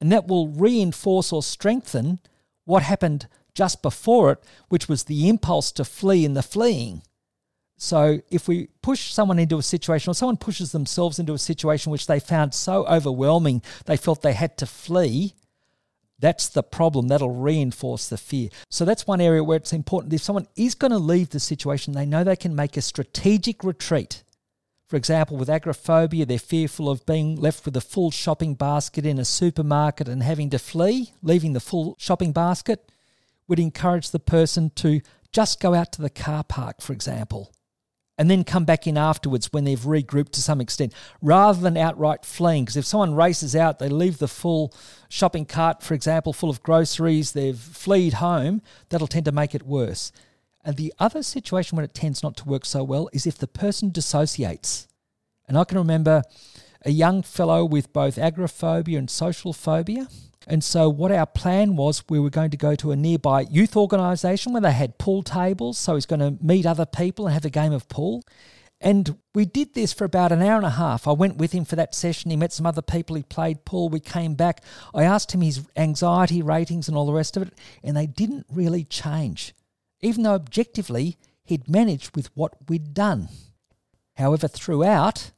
[0.04, 2.18] and that will reinforce or strengthen
[2.66, 7.00] what happened just before it, which was the impulse to flee and the fleeing.
[7.78, 11.90] So, if we push someone into a situation, or someone pushes themselves into a situation
[11.90, 15.32] which they found so overwhelming they felt they had to flee,
[16.18, 17.08] that's the problem.
[17.08, 18.50] That'll reinforce the fear.
[18.68, 20.12] So, that's one area where it's important.
[20.12, 23.64] If someone is going to leave the situation, they know they can make a strategic
[23.64, 24.22] retreat.
[24.94, 29.18] For example, with agoraphobia, they're fearful of being left with a full shopping basket in
[29.18, 32.92] a supermarket and having to flee, leaving the full shopping basket.
[33.48, 35.00] Would encourage the person to
[35.32, 37.52] just go out to the car park, for example,
[38.16, 42.24] and then come back in afterwards when they've regrouped to some extent, rather than outright
[42.24, 42.64] fleeing.
[42.64, 44.72] Because if someone races out, they leave the full
[45.08, 49.64] shopping cart, for example, full of groceries, they've fled home, that'll tend to make it
[49.64, 50.12] worse.
[50.64, 53.46] And the other situation when it tends not to work so well is if the
[53.46, 54.88] person dissociates.
[55.46, 56.22] And I can remember
[56.84, 60.08] a young fellow with both agoraphobia and social phobia.
[60.46, 63.76] And so, what our plan was, we were going to go to a nearby youth
[63.76, 65.78] organisation where they had pool tables.
[65.78, 68.22] So, he's going to meet other people and have a game of pool.
[68.80, 71.08] And we did this for about an hour and a half.
[71.08, 72.30] I went with him for that session.
[72.30, 73.16] He met some other people.
[73.16, 73.88] He played pool.
[73.88, 74.62] We came back.
[74.94, 78.44] I asked him his anxiety ratings and all the rest of it, and they didn't
[78.50, 79.54] really change
[80.04, 83.28] even though objectively he'd managed with what we'd done.
[84.14, 85.30] However, throughout,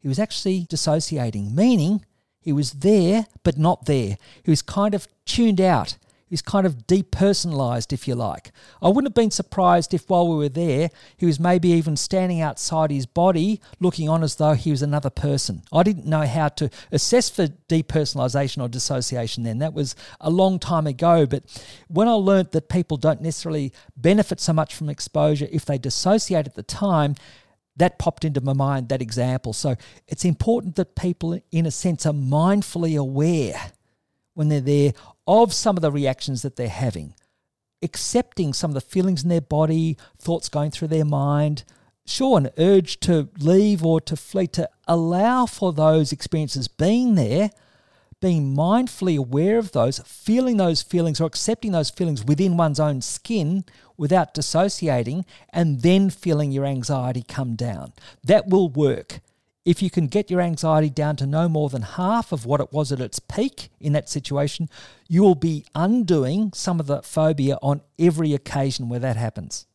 [0.00, 2.04] he was actually dissociating, meaning
[2.40, 4.16] he was there but not there.
[4.42, 5.96] He was kind of tuned out.
[6.30, 8.52] Is kind of depersonalized, if you like.
[8.82, 12.40] I wouldn't have been surprised if while we were there, he was maybe even standing
[12.40, 15.62] outside his body, looking on as though he was another person.
[15.72, 19.58] I didn't know how to assess for depersonalization or dissociation then.
[19.58, 21.26] That was a long time ago.
[21.26, 21.44] But
[21.88, 26.46] when I learnt that people don't necessarily benefit so much from exposure if they dissociate
[26.46, 27.14] at the time,
[27.78, 29.52] that popped into my mind, that example.
[29.52, 29.76] So
[30.08, 33.72] it's important that people, in a sense, are mindfully aware
[34.34, 34.92] when they're there
[35.28, 37.14] of some of the reactions that they're having,
[37.82, 41.64] accepting some of the feelings in their body, thoughts going through their mind.
[42.06, 47.50] Sure, an urge to leave or to flee, to allow for those experiences being there,
[48.20, 53.02] being mindfully aware of those, feeling those feelings or accepting those feelings within one's own
[53.02, 53.64] skin
[53.98, 57.92] without dissociating, and then feeling your anxiety come down.
[58.24, 59.20] That will work.
[59.68, 62.72] If you can get your anxiety down to no more than half of what it
[62.72, 64.70] was at its peak in that situation,
[65.08, 69.66] you will be undoing some of the phobia on every occasion where that happens.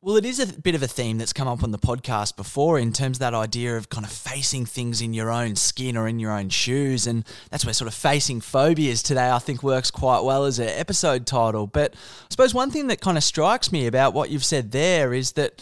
[0.00, 2.78] Well, it is a bit of a theme that's come up on the podcast before
[2.78, 6.06] in terms of that idea of kind of facing things in your own skin or
[6.06, 7.08] in your own shoes.
[7.08, 10.68] And that's where sort of facing phobias today, I think, works quite well as an
[10.68, 11.66] episode title.
[11.66, 15.12] But I suppose one thing that kind of strikes me about what you've said there
[15.12, 15.60] is that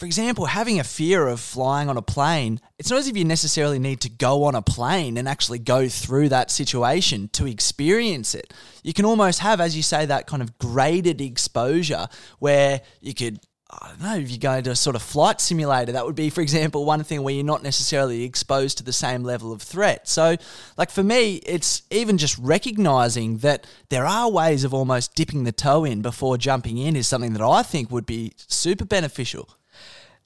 [0.00, 3.24] for example, having a fear of flying on a plane, it's not as if you
[3.26, 8.34] necessarily need to go on a plane and actually go through that situation to experience
[8.34, 8.54] it.
[8.82, 13.40] You can almost have, as you say, that kind of graded exposure where you could
[13.72, 16.28] I don't know, if you go to a sort of flight simulator, that would be,
[16.28, 20.08] for example, one thing where you're not necessarily exposed to the same level of threat.
[20.08, 20.36] So,
[20.76, 25.52] like for me, it's even just recognizing that there are ways of almost dipping the
[25.52, 29.48] toe in before jumping in is something that I think would be super beneficial.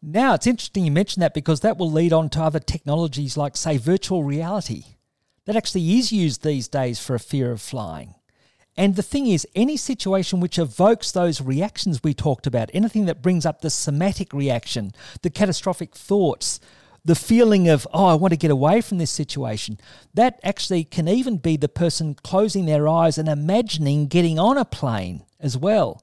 [0.06, 3.56] Now, it's interesting you mention that because that will lead on to other technologies like,
[3.56, 4.84] say, virtual reality.
[5.46, 8.14] That actually is used these days for a fear of flying.
[8.76, 13.22] And the thing is, any situation which evokes those reactions we talked about, anything that
[13.22, 14.92] brings up the somatic reaction,
[15.22, 16.60] the catastrophic thoughts,
[17.02, 19.78] the feeling of, oh, I want to get away from this situation,
[20.12, 24.66] that actually can even be the person closing their eyes and imagining getting on a
[24.66, 26.02] plane as well.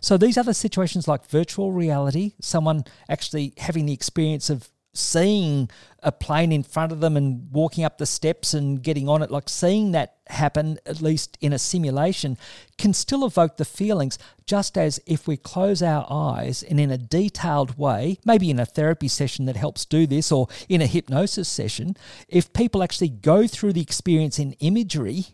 [0.00, 5.68] So these other situations like virtual reality, someone actually having the experience of seeing
[6.02, 9.30] a plane in front of them and walking up the steps and getting on it,
[9.30, 12.38] like seeing that happen, at least in a simulation,
[12.78, 16.98] can still evoke the feelings, just as if we close our eyes and in a
[16.98, 21.48] detailed way, maybe in a therapy session that helps do this or in a hypnosis
[21.48, 21.96] session,
[22.28, 25.26] if people actually go through the experience in imagery,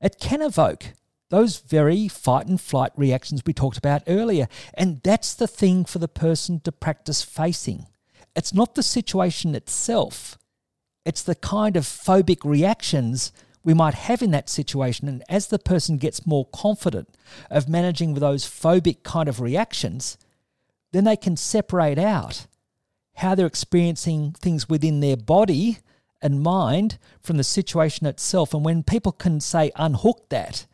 [0.00, 0.92] it can evoke
[1.28, 4.48] those very fight and flight reactions we talked about earlier.
[4.74, 7.86] And that's the thing for the person to practice facing.
[8.34, 10.38] It's not the situation itself,
[11.04, 15.08] it's the kind of phobic reactions we might have in that situation.
[15.08, 17.08] And as the person gets more confident
[17.50, 20.16] of managing those phobic kind of reactions,
[20.92, 22.46] then they can separate out
[23.16, 25.78] how they're experiencing things within their body
[26.22, 28.54] and mind from the situation itself.
[28.54, 30.66] And when people can say, unhook that,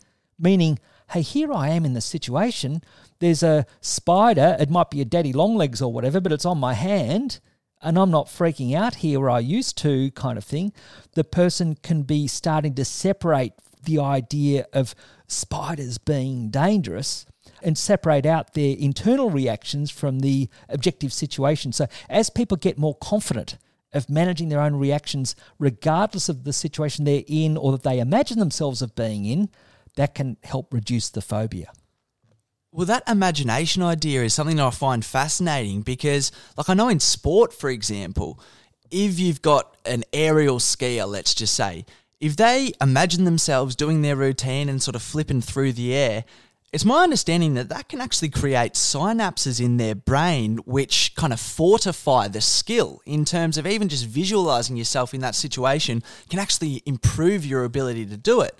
[0.42, 0.78] meaning,
[1.12, 2.82] hey, here I am in the situation.
[3.20, 6.74] There's a spider, it might be a daddy longlegs or whatever, but it's on my
[6.74, 7.40] hand,
[7.80, 10.72] and I'm not freaking out here where I used to, kind of thing.
[11.14, 13.52] The person can be starting to separate
[13.84, 14.94] the idea of
[15.26, 17.26] spiders being dangerous
[17.62, 21.72] and separate out their internal reactions from the objective situation.
[21.72, 23.58] So, as people get more confident
[23.92, 28.38] of managing their own reactions, regardless of the situation they're in or that they imagine
[28.38, 29.48] themselves of being in,
[29.96, 31.72] that can help reduce the phobia.
[32.70, 37.00] Well, that imagination idea is something that I find fascinating because, like, I know in
[37.00, 38.40] sport, for example,
[38.90, 41.84] if you've got an aerial skier, let's just say,
[42.18, 46.24] if they imagine themselves doing their routine and sort of flipping through the air,
[46.72, 51.40] it's my understanding that that can actually create synapses in their brain which kind of
[51.40, 56.82] fortify the skill in terms of even just visualizing yourself in that situation can actually
[56.86, 58.58] improve your ability to do it.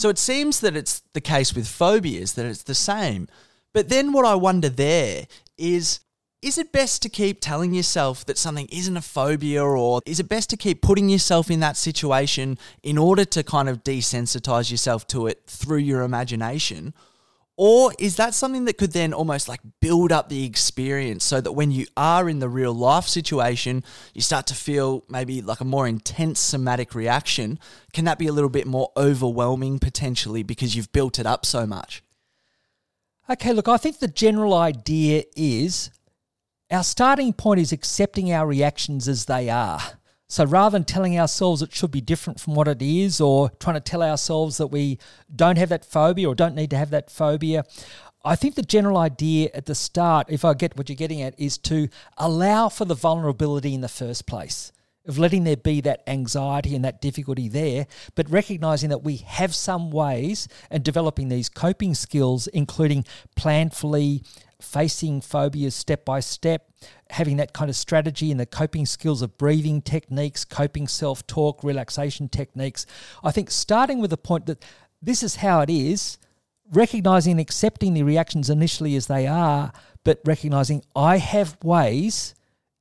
[0.00, 3.28] So it seems that it's the case with phobias, that it's the same.
[3.74, 5.26] But then what I wonder there
[5.58, 6.00] is
[6.40, 10.26] is it best to keep telling yourself that something isn't a phobia, or is it
[10.26, 15.06] best to keep putting yourself in that situation in order to kind of desensitize yourself
[15.08, 16.94] to it through your imagination?
[17.62, 21.52] Or is that something that could then almost like build up the experience so that
[21.52, 23.84] when you are in the real life situation,
[24.14, 27.58] you start to feel maybe like a more intense somatic reaction?
[27.92, 31.66] Can that be a little bit more overwhelming potentially because you've built it up so
[31.66, 32.02] much?
[33.28, 35.90] Okay, look, I think the general idea is
[36.70, 39.82] our starting point is accepting our reactions as they are.
[40.30, 43.74] So rather than telling ourselves it should be different from what it is, or trying
[43.74, 45.00] to tell ourselves that we
[45.34, 47.64] don't have that phobia or don't need to have that phobia,
[48.24, 51.34] I think the general idea at the start, if I get what you're getting at,
[51.36, 54.70] is to allow for the vulnerability in the first place
[55.04, 59.52] of letting there be that anxiety and that difficulty there, but recognizing that we have
[59.52, 63.04] some ways and developing these coping skills, including
[63.36, 64.24] planfully
[64.62, 66.70] facing phobias step by step,
[67.10, 71.62] having that kind of strategy and the coping skills of breathing techniques, coping self talk,
[71.64, 72.86] relaxation techniques.
[73.22, 74.64] I think starting with the point that
[75.02, 76.18] this is how it is,
[76.72, 79.72] recognizing and accepting the reactions initially as they are,
[80.04, 82.34] but recognizing I have ways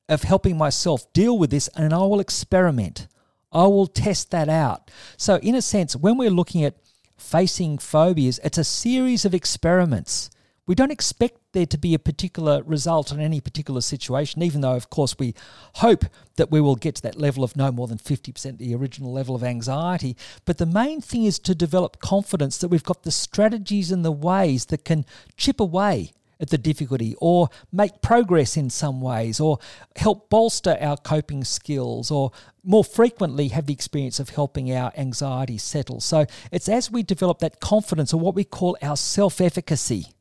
[0.08, 3.08] of helping myself deal with this and I will experiment.
[3.52, 4.92] I will test that out.
[5.18, 6.76] So, in a sense, when we're looking at
[7.18, 10.30] facing phobias, it's a series of experiments.
[10.68, 14.76] We don't expect there to be a particular result in any particular situation, even though,
[14.76, 15.34] of course, we
[15.76, 19.12] hope that we will get to that level of no more than 50% the original
[19.12, 20.16] level of anxiety.
[20.46, 24.12] But the main thing is to develop confidence that we've got the strategies and the
[24.12, 25.06] ways that can
[25.38, 29.60] chip away at the difficulty or make progress in some ways or
[29.98, 32.32] help bolster our coping skills or
[32.64, 36.00] more frequently have the experience of helping our anxiety settle.
[36.00, 40.14] So it's as we develop that confidence or what we call our self efficacy.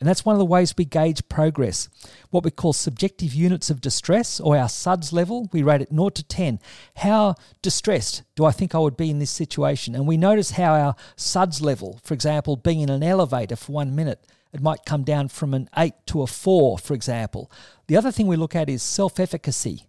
[0.00, 1.90] And that's one of the ways we gauge progress.
[2.30, 6.08] What we call subjective units of distress, or our SUDS level, we rate it 0
[6.10, 6.58] to 10.
[6.96, 9.94] How distressed do I think I would be in this situation?
[9.94, 13.94] And we notice how our SUDS level, for example, being in an elevator for one
[13.94, 17.52] minute, it might come down from an 8 to a 4, for example.
[17.86, 19.84] The other thing we look at is self efficacy.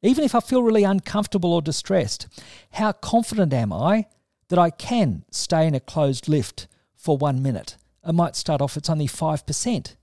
[0.00, 2.28] Even if I feel really uncomfortable or distressed,
[2.72, 4.06] how confident am I
[4.48, 7.76] that I can stay in a closed lift for one minute?
[8.06, 9.94] It might start off, it's only 5%,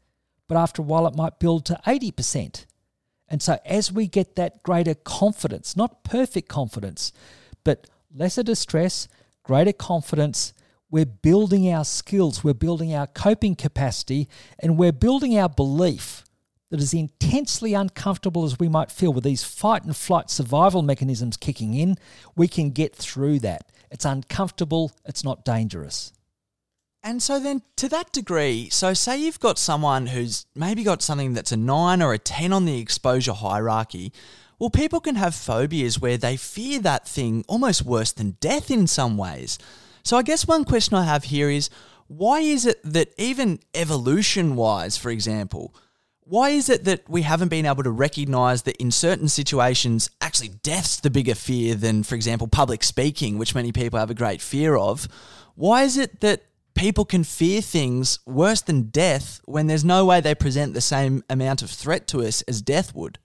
[0.47, 2.65] but after a while, it might build to 80%.
[3.27, 7.11] And so, as we get that greater confidence, not perfect confidence,
[7.63, 9.07] but lesser distress,
[9.43, 10.53] greater confidence,
[10.89, 14.29] we're building our skills, we're building our coping capacity,
[14.59, 16.23] and we're building our belief
[16.69, 21.37] that as intensely uncomfortable as we might feel with these fight and flight survival mechanisms
[21.37, 21.95] kicking in,
[22.35, 23.71] we can get through that.
[23.89, 26.11] It's uncomfortable, it's not dangerous.
[27.07, 31.33] And so then to that degree, so say you've got someone who's maybe got something
[31.33, 34.11] that's a 9 or a 10 on the exposure hierarchy,
[34.59, 38.87] well people can have phobias where they fear that thing almost worse than death in
[38.87, 39.57] some ways.
[40.03, 41.69] So I guess one question I have here is
[42.07, 45.73] why is it that even evolution wise, for example,
[46.25, 50.49] why is it that we haven't been able to recognize that in certain situations, actually
[50.49, 54.41] death's the bigger fear than, for example, public speaking, which many people have a great
[54.41, 55.07] fear of?
[55.55, 56.43] Why is it that
[56.77, 61.23] people can fear things worse than death when there's no way they present the same
[61.29, 63.19] amount of threat to us as death would?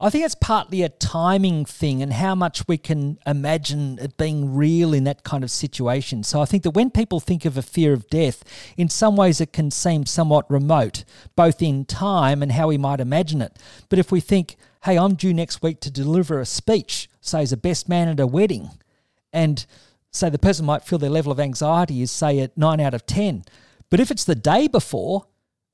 [0.00, 4.54] I think it's partly a timing thing and how much we can imagine it being
[4.54, 6.22] real in that kind of situation.
[6.24, 8.42] So I think that when people think of a fear of death,
[8.76, 11.04] in some ways it can seem somewhat remote,
[11.36, 13.56] both in time and how we might imagine it.
[13.88, 17.52] But if we think, hey, I'm due next week to deliver a speech, say as
[17.52, 18.70] a best man at a wedding,
[19.32, 19.64] and
[20.14, 23.06] say the person might feel their level of anxiety is, say, at nine out of
[23.06, 23.44] 10.
[23.90, 25.26] But if it's the day before,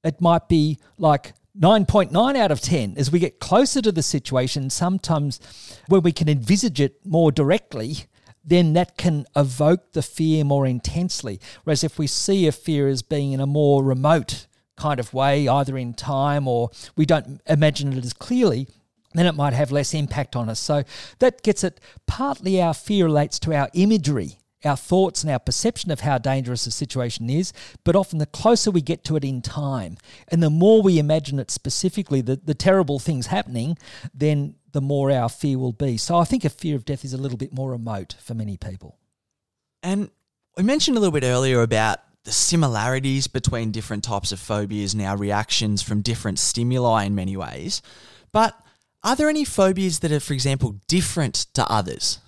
[0.03, 4.71] it might be like 9.9 out of 10 as we get closer to the situation
[4.71, 5.41] sometimes
[5.89, 8.05] when we can envisage it more directly
[8.45, 13.03] then that can evoke the fear more intensely whereas if we see a fear as
[13.03, 17.93] being in a more remote kind of way either in time or we don't imagine
[17.93, 18.69] it as clearly
[19.15, 20.83] then it might have less impact on us so
[21.19, 25.91] that gets it partly our fear relates to our imagery our thoughts and our perception
[25.91, 27.53] of how dangerous a situation is,
[27.85, 29.97] but often the closer we get to it in time
[30.29, 33.77] and the more we imagine it specifically, the, the terrible things happening,
[34.13, 35.97] then the more our fear will be.
[35.97, 38.57] So I think a fear of death is a little bit more remote for many
[38.57, 38.99] people.
[39.83, 40.11] And
[40.57, 45.03] we mentioned a little bit earlier about the similarities between different types of phobias and
[45.03, 47.81] our reactions from different stimuli in many ways.
[48.31, 48.55] But
[49.03, 52.19] are there any phobias that are, for example, different to others?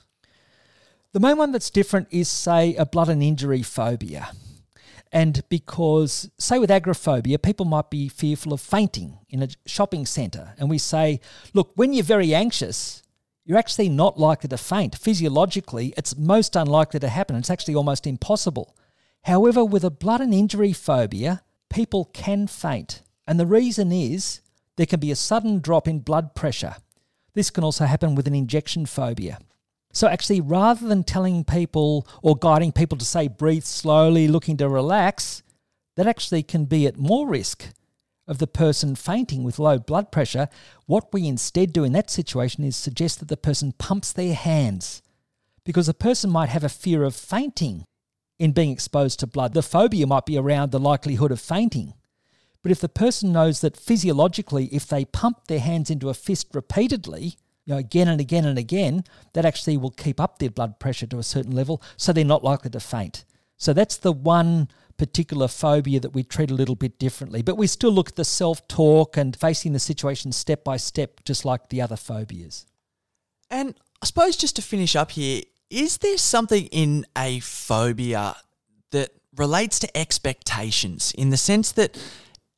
[1.12, 4.30] The main one that's different is, say, a blood and injury phobia.
[5.12, 10.54] And because, say, with agoraphobia, people might be fearful of fainting in a shopping centre.
[10.56, 11.20] And we say,
[11.52, 13.02] look, when you're very anxious,
[13.44, 14.96] you're actually not likely to faint.
[14.96, 17.36] Physiologically, it's most unlikely to happen.
[17.36, 18.74] It's actually almost impossible.
[19.24, 23.02] However, with a blood and injury phobia, people can faint.
[23.26, 24.40] And the reason is
[24.82, 26.74] there can be a sudden drop in blood pressure.
[27.34, 29.38] This can also happen with an injection phobia.
[29.92, 34.68] So, actually, rather than telling people or guiding people to say breathe slowly, looking to
[34.68, 35.44] relax,
[35.94, 37.68] that actually can be at more risk
[38.26, 40.48] of the person fainting with low blood pressure,
[40.86, 45.00] what we instead do in that situation is suggest that the person pumps their hands
[45.64, 47.84] because a person might have a fear of fainting
[48.40, 49.54] in being exposed to blood.
[49.54, 51.94] The phobia might be around the likelihood of fainting.
[52.62, 56.48] But if the person knows that physiologically, if they pump their hands into a fist
[56.54, 59.04] repeatedly, you know, again and again and again,
[59.34, 62.44] that actually will keep up their blood pressure to a certain level, so they're not
[62.44, 63.24] likely to faint.
[63.56, 67.42] So that's the one particular phobia that we treat a little bit differently.
[67.42, 71.20] But we still look at the self talk and facing the situation step by step,
[71.24, 72.66] just like the other phobias.
[73.50, 78.36] And I suppose just to finish up here, is there something in a phobia
[78.90, 81.98] that relates to expectations in the sense that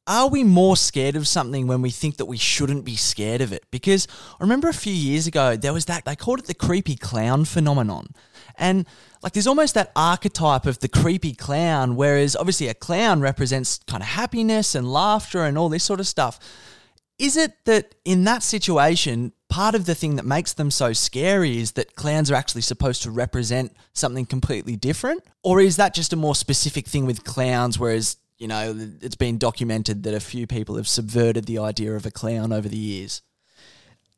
[0.07, 3.53] are we more scared of something when we think that we shouldn't be scared of
[3.53, 3.65] it?
[3.71, 4.07] Because
[4.39, 7.45] I remember a few years ago, there was that, they called it the creepy clown
[7.45, 8.09] phenomenon.
[8.57, 8.87] And
[9.23, 14.03] like there's almost that archetype of the creepy clown, whereas obviously a clown represents kind
[14.03, 16.39] of happiness and laughter and all this sort of stuff.
[17.19, 21.59] Is it that in that situation, part of the thing that makes them so scary
[21.59, 25.23] is that clowns are actually supposed to represent something completely different?
[25.43, 29.39] Or is that just a more specific thing with clowns, whereas you know, it's been
[29.39, 33.22] documented that a few people have subverted the idea of a clown over the years.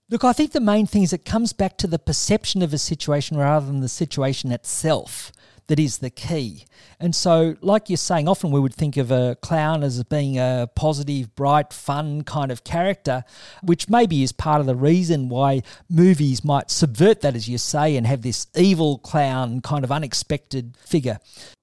[0.09, 2.79] Look, I think the main thing is it comes back to the perception of a
[2.79, 5.33] situation rather than the situation itself
[5.67, 6.65] that is the key.
[7.01, 10.69] And so, like you're saying, often we would think of a clown as being a
[10.75, 13.25] positive, bright, fun kind of character,
[13.63, 17.97] which maybe is part of the reason why movies might subvert that, as you say,
[17.97, 21.19] and have this evil clown kind of unexpected figure.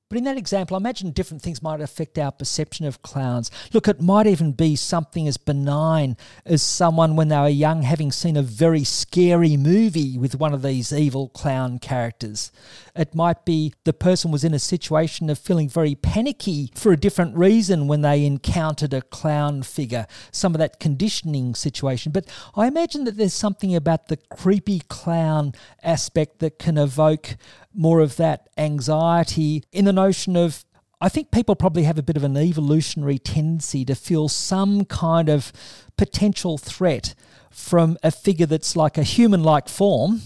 [0.10, 3.50] But in that example, I imagine different things might affect our perception of clowns.
[3.74, 8.12] Look, it might even be something as benign as someone when they were young having
[8.12, 12.52] seen a very scary movie with one of these evil clown characters.
[12.96, 16.98] It might be the person was in a situation of feeling very panicky for a
[16.98, 22.12] different reason when they encountered a clown figure, some of that conditioning situation.
[22.12, 27.36] But I imagine that there's something about the creepy clown aspect that can evoke
[27.74, 30.66] more of that anxiety in the notion of
[31.02, 35.28] I think people probably have a bit of an evolutionary tendency to feel some kind
[35.28, 35.52] of
[35.98, 37.14] potential threat
[37.52, 40.22] from a figure that's like a human like form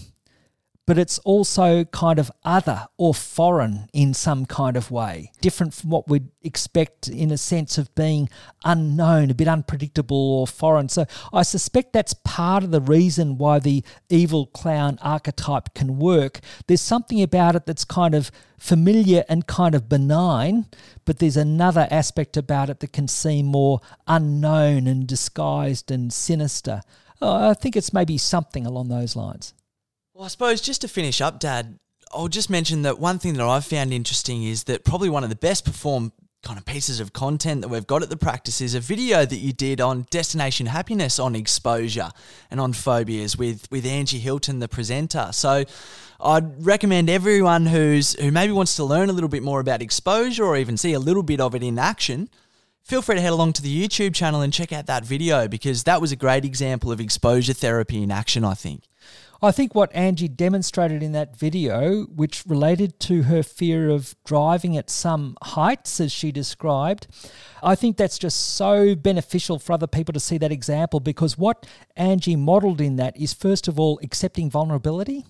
[0.88, 5.90] but it's also kind of other or foreign in some kind of way, different from
[5.90, 8.26] what we'd expect in a sense of being
[8.64, 10.88] unknown, a bit unpredictable or foreign.
[10.88, 16.40] So I suspect that's part of the reason why the evil clown archetype can work.
[16.68, 20.68] There's something about it that's kind of familiar and kind of benign,
[21.04, 26.80] but there's another aspect about it that can seem more unknown and disguised and sinister.
[27.20, 29.52] Uh, I think it's maybe something along those lines.
[30.18, 31.78] Well, I suppose just to finish up, Dad,
[32.12, 35.30] I'll just mention that one thing that I've found interesting is that probably one of
[35.30, 36.10] the best performed
[36.42, 39.36] kind of pieces of content that we've got at the practice is a video that
[39.36, 42.10] you did on destination happiness on exposure
[42.50, 45.28] and on phobias with with Angie Hilton the presenter.
[45.30, 45.62] So
[46.18, 50.44] I'd recommend everyone who's who maybe wants to learn a little bit more about exposure
[50.44, 52.28] or even see a little bit of it in action
[52.82, 55.84] feel free to head along to the YouTube channel and check out that video because
[55.84, 58.87] that was a great example of exposure therapy in action, I think.
[59.40, 64.76] I think what Angie demonstrated in that video, which related to her fear of driving
[64.76, 67.06] at some heights, as she described,
[67.62, 71.66] I think that's just so beneficial for other people to see that example because what
[71.94, 75.24] Angie modeled in that is, first of all, accepting vulnerability.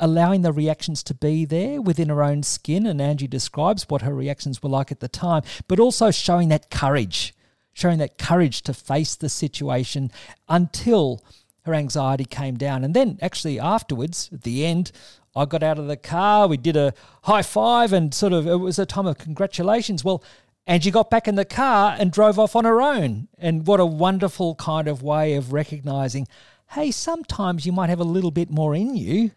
[0.00, 4.12] Allowing the reactions to be there within her own skin, and Angie describes what her
[4.12, 7.32] reactions were like at the time, but also showing that courage,
[7.72, 10.10] showing that courage to face the situation
[10.48, 11.22] until
[11.64, 12.84] her anxiety came down.
[12.84, 14.92] And then, actually, afterwards, at the end,
[15.36, 18.56] I got out of the car, we did a high five, and sort of it
[18.56, 20.04] was a time of congratulations.
[20.04, 20.22] Well,
[20.66, 23.28] and she got back in the car and drove off on her own.
[23.38, 26.26] And what a wonderful kind of way of recognizing
[26.70, 29.30] hey, sometimes you might have a little bit more in you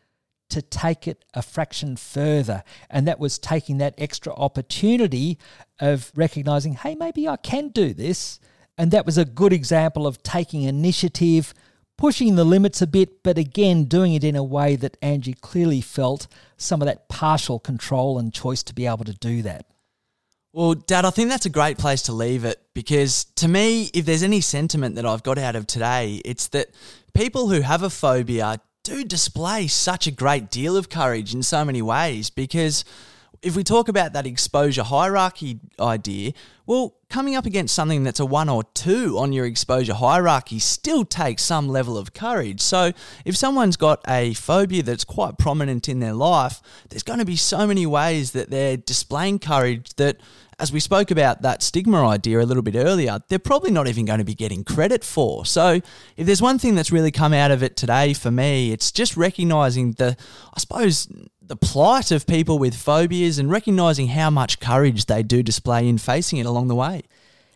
[0.49, 2.63] to take it a fraction further.
[2.89, 5.38] And that was taking that extra opportunity
[5.80, 8.39] of recognizing, hey, maybe I can do this.
[8.78, 11.53] And that was a good example of taking initiative
[11.97, 15.81] pushing the limits a bit, but again, doing it in a way that Angie clearly
[15.81, 16.27] felt
[16.57, 19.65] some of that partial control and choice to be able to do that.
[20.53, 24.05] Well, Dad, I think that's a great place to leave it because to me, if
[24.05, 26.69] there's any sentiment that I've got out of today, it's that
[27.13, 31.65] people who have a phobia do display such a great deal of courage in so
[31.65, 32.85] many ways because
[33.41, 36.33] if we talk about that exposure hierarchy idea,
[36.65, 41.05] well, coming up against something that's a one or two on your exposure hierarchy still
[41.05, 42.61] takes some level of courage.
[42.61, 42.91] So,
[43.25, 47.35] if someone's got a phobia that's quite prominent in their life, there's going to be
[47.35, 50.17] so many ways that they're displaying courage that
[50.59, 54.05] as we spoke about that stigma idea a little bit earlier, they're probably not even
[54.05, 55.45] going to be getting credit for.
[55.45, 55.81] So,
[56.17, 59.15] if there's one thing that's really come out of it today for me, it's just
[59.15, 60.17] recognizing the,
[60.53, 61.07] I suppose,
[61.47, 65.97] the plight of people with phobias and recognizing how much courage they do display in
[65.97, 67.03] facing it along the way.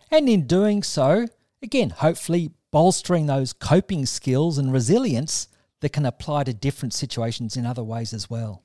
[0.09, 1.27] And in doing so,
[1.61, 5.47] again, hopefully bolstering those coping skills and resilience
[5.81, 8.63] that can apply to different situations in other ways as well.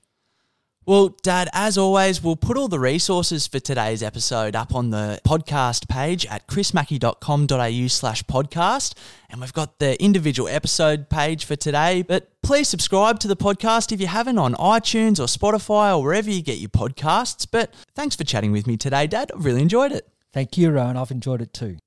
[0.87, 5.21] Well, Dad, as always, we'll put all the resources for today's episode up on the
[5.27, 8.95] podcast page at chrismackey.com.au slash podcast.
[9.29, 12.03] And we've got the individual episode page for today.
[12.03, 16.31] But please subscribe to the podcast if you haven't on iTunes or Spotify or wherever
[16.31, 17.49] you get your podcasts.
[17.51, 19.33] But thanks for chatting with me today, Dad.
[19.35, 20.07] I've really enjoyed it.
[20.33, 20.97] Thank you, Rowan.
[20.97, 21.79] I've enjoyed it too.